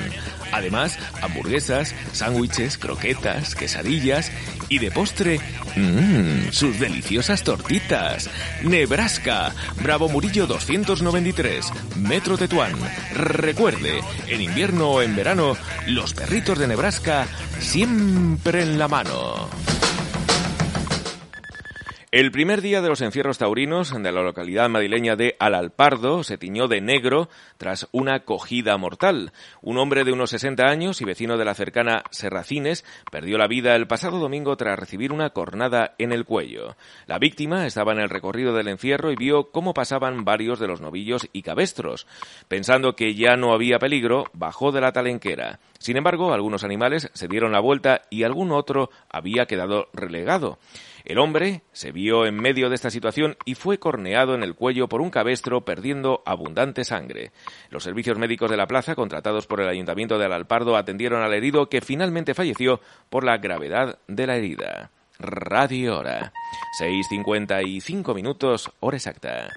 [0.51, 4.31] Además, hamburguesas, sándwiches, croquetas, quesadillas
[4.69, 5.39] y de postre,
[5.75, 8.29] mmm, sus deliciosas tortitas.
[8.63, 12.73] Nebraska, Bravo Murillo 293, Metro Tetuán.
[13.13, 17.27] Recuerde, en invierno o en verano, los perritos de Nebraska
[17.59, 19.49] siempre en la mano.
[22.15, 26.69] El primer día de los encierros taurinos de la localidad madrileña de Alalpardo se tiñó
[26.69, 29.33] de negro tras una cogida mortal.
[29.61, 33.75] Un hombre de unos 60 años y vecino de la cercana Serracines perdió la vida
[33.75, 36.77] el pasado domingo tras recibir una cornada en el cuello.
[37.05, 40.79] La víctima estaba en el recorrido del encierro y vio cómo pasaban varios de los
[40.79, 42.07] novillos y cabestros.
[42.47, 45.59] Pensando que ya no había peligro, bajó de la talenquera.
[45.79, 50.59] Sin embargo, algunos animales se dieron la vuelta y algún otro había quedado relegado.
[51.05, 54.89] El hombre se vio en medio de esta situación y fue corneado en el cuello
[54.89, 57.31] por un cabestro perdiendo abundante sangre.
[57.69, 61.69] Los servicios médicos de la plaza, contratados por el Ayuntamiento de Alalpardo, atendieron al herido
[61.69, 62.81] que finalmente falleció
[63.11, 64.91] por la gravedad de la herida.
[65.19, 66.33] Radio Hora.
[66.81, 69.49] 6.55 minutos, hora exacta.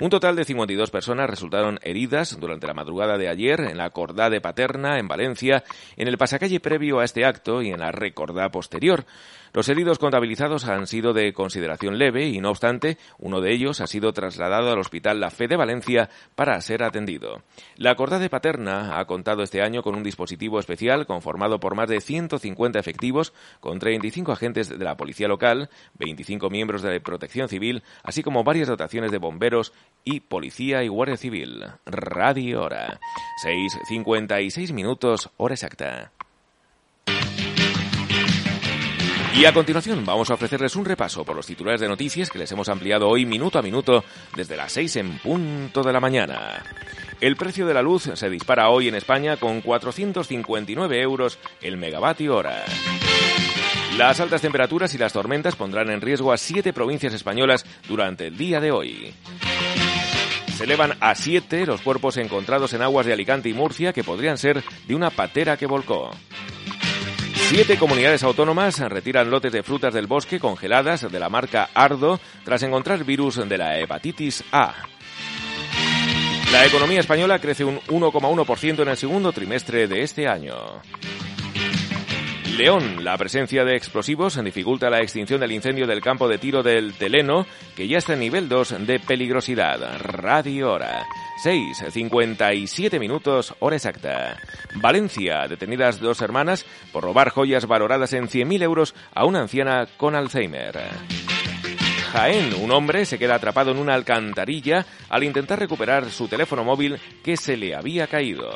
[0.00, 4.28] Un total de 52 personas resultaron heridas durante la madrugada de ayer en la Cordá
[4.28, 5.64] de Paterna, en Valencia,
[5.96, 9.06] en el pasacalle previo a este acto y en la recordá posterior.
[9.52, 13.86] Los heridos contabilizados han sido de consideración leve y, no obstante, uno de ellos ha
[13.86, 17.42] sido trasladado al Hospital La Fe de Valencia para ser atendido.
[17.76, 21.88] La Cordá de Paterna ha contado este año con un dispositivo especial conformado por más
[21.88, 27.82] de 150 efectivos con 35 agentes de la policía local, 25 miembros de protección civil,
[28.02, 29.72] así como varias dotaciones de bomberos
[30.04, 31.64] y policía y guardia civil.
[31.86, 33.00] Radio Hora.
[33.44, 36.12] 6.56 minutos, hora exacta.
[39.38, 42.50] Y a continuación vamos a ofrecerles un repaso por los titulares de noticias que les
[42.50, 46.64] hemos ampliado hoy minuto a minuto desde las 6 en punto de la mañana.
[47.20, 52.34] El precio de la luz se dispara hoy en España con 459 euros el megavatio
[52.34, 52.64] hora.
[53.96, 58.36] Las altas temperaturas y las tormentas pondrán en riesgo a siete provincias españolas durante el
[58.36, 59.14] día de hoy.
[60.56, 64.36] Se elevan a siete los cuerpos encontrados en aguas de Alicante y Murcia que podrían
[64.36, 66.10] ser de una patera que volcó.
[67.48, 72.62] Siete comunidades autónomas retiran lotes de frutas del bosque congeladas de la marca Ardo tras
[72.62, 74.74] encontrar virus de la hepatitis A.
[76.52, 80.82] La economía española crece un 1,1% en el segundo trimestre de este año.
[82.58, 86.92] León, la presencia de explosivos dificulta la extinción del incendio del campo de tiro del
[86.94, 87.46] Teleno,
[87.76, 89.78] que ya está en nivel 2 de peligrosidad.
[90.00, 91.06] Radio Hora.
[91.40, 94.36] 6, 57 minutos, hora exacta.
[94.74, 100.16] Valencia, detenidas dos hermanas por robar joyas valoradas en 100.000 euros a una anciana con
[100.16, 100.80] Alzheimer.
[102.10, 106.98] Jaén, un hombre se queda atrapado en una alcantarilla al intentar recuperar su teléfono móvil
[107.22, 108.50] que se le había caído.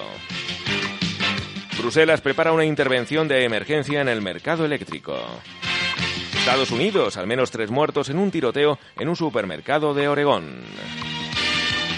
[1.83, 5.19] Bruselas prepara una intervención de emergencia en el mercado eléctrico.
[6.39, 10.63] Estados Unidos, al menos tres muertos en un tiroteo en un supermercado de Oregón.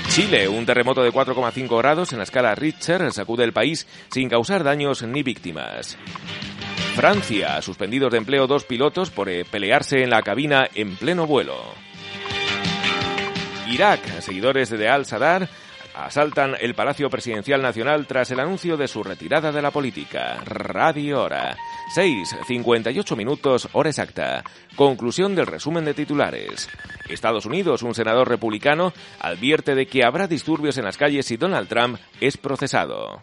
[0.09, 4.65] Chile, un terremoto de 4,5 grados en la escala Richter sacude el país sin causar
[4.65, 5.99] daños ni víctimas.
[6.97, 11.57] Francia, suspendidos de empleo dos pilotos por eh, pelearse en la cabina en pleno vuelo.
[13.69, 15.49] Irak, seguidores de Al-Sadar,
[15.95, 20.43] asaltan el Palacio Presidencial Nacional tras el anuncio de su retirada de la política.
[20.45, 21.57] Radio Hora.
[21.95, 24.43] 6, 58 minutos, hora exacta.
[24.77, 26.69] Conclusión del resumen de titulares.
[27.09, 31.69] Estados Unidos, un senador republicano, advierte de que habrá disturbios en las calles si Donald
[31.69, 33.23] Trump es procesado.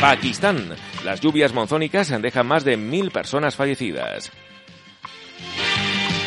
[0.00, 0.76] Pakistán.
[1.04, 4.30] Las lluvias monzónicas dejan más de mil personas fallecidas.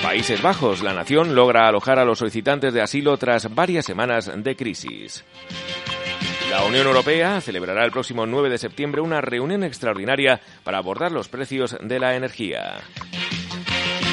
[0.02, 4.56] Países Bajos, la nación logra alojar a los solicitantes de asilo tras varias semanas de
[4.56, 5.24] crisis.
[6.50, 11.30] La Unión Europea celebrará el próximo 9 de septiembre una reunión extraordinaria para abordar los
[11.30, 12.82] precios de la energía.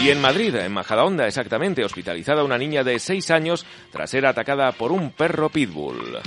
[0.05, 4.71] Y en Madrid, en Majadahonda exactamente, hospitalizada una niña de 6 años tras ser atacada
[4.73, 6.19] por un perro pitbull.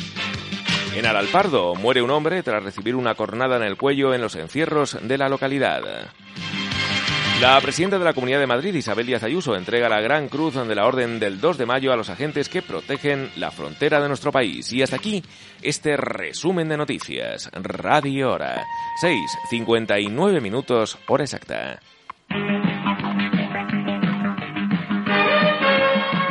[0.96, 4.98] En Alalpardo muere un hombre tras recibir una cornada en el cuello en los encierros
[5.02, 6.12] de la localidad.
[7.42, 10.76] La presidenta de la Comunidad de Madrid, Isabel Díaz Ayuso, entrega la Gran Cruz de
[10.76, 14.32] la Orden del 2 de mayo a los agentes que protegen la frontera de nuestro
[14.32, 14.72] país.
[14.72, 15.24] Y hasta aquí
[15.60, 17.50] este resumen de noticias.
[17.52, 18.64] Radio Hora.
[19.02, 19.20] 6,
[19.50, 21.80] 59 minutos, hora exacta.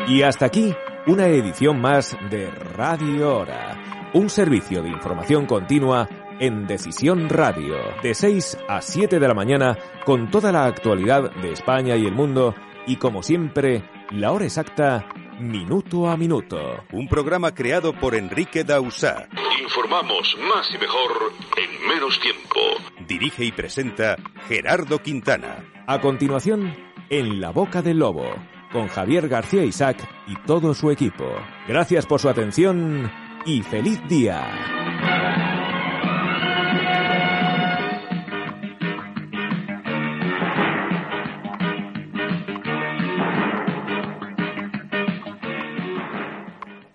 [0.07, 0.73] Y hasta aquí
[1.09, 4.11] una edición más de Radio Hora.
[4.15, 6.09] Un servicio de información continua
[6.41, 9.77] en Decisión Radio, de 6 a 7 de la mañana,
[10.07, 12.55] con toda la actualidad de España y el mundo,
[12.87, 15.07] y como siempre, la hora exacta,
[15.39, 16.59] minuto a minuto.
[16.93, 19.29] Un programa creado por Enrique Dausá.
[19.63, 22.59] Informamos más y mejor en menos tiempo.
[23.07, 24.17] Dirige y presenta
[24.49, 25.65] Gerardo Quintana.
[25.87, 26.75] A continuación,
[27.11, 28.25] En la boca del lobo,
[28.73, 31.27] con Javier García Isaac y todo su equipo.
[31.69, 33.11] Gracias por su atención
[33.45, 35.50] y feliz día.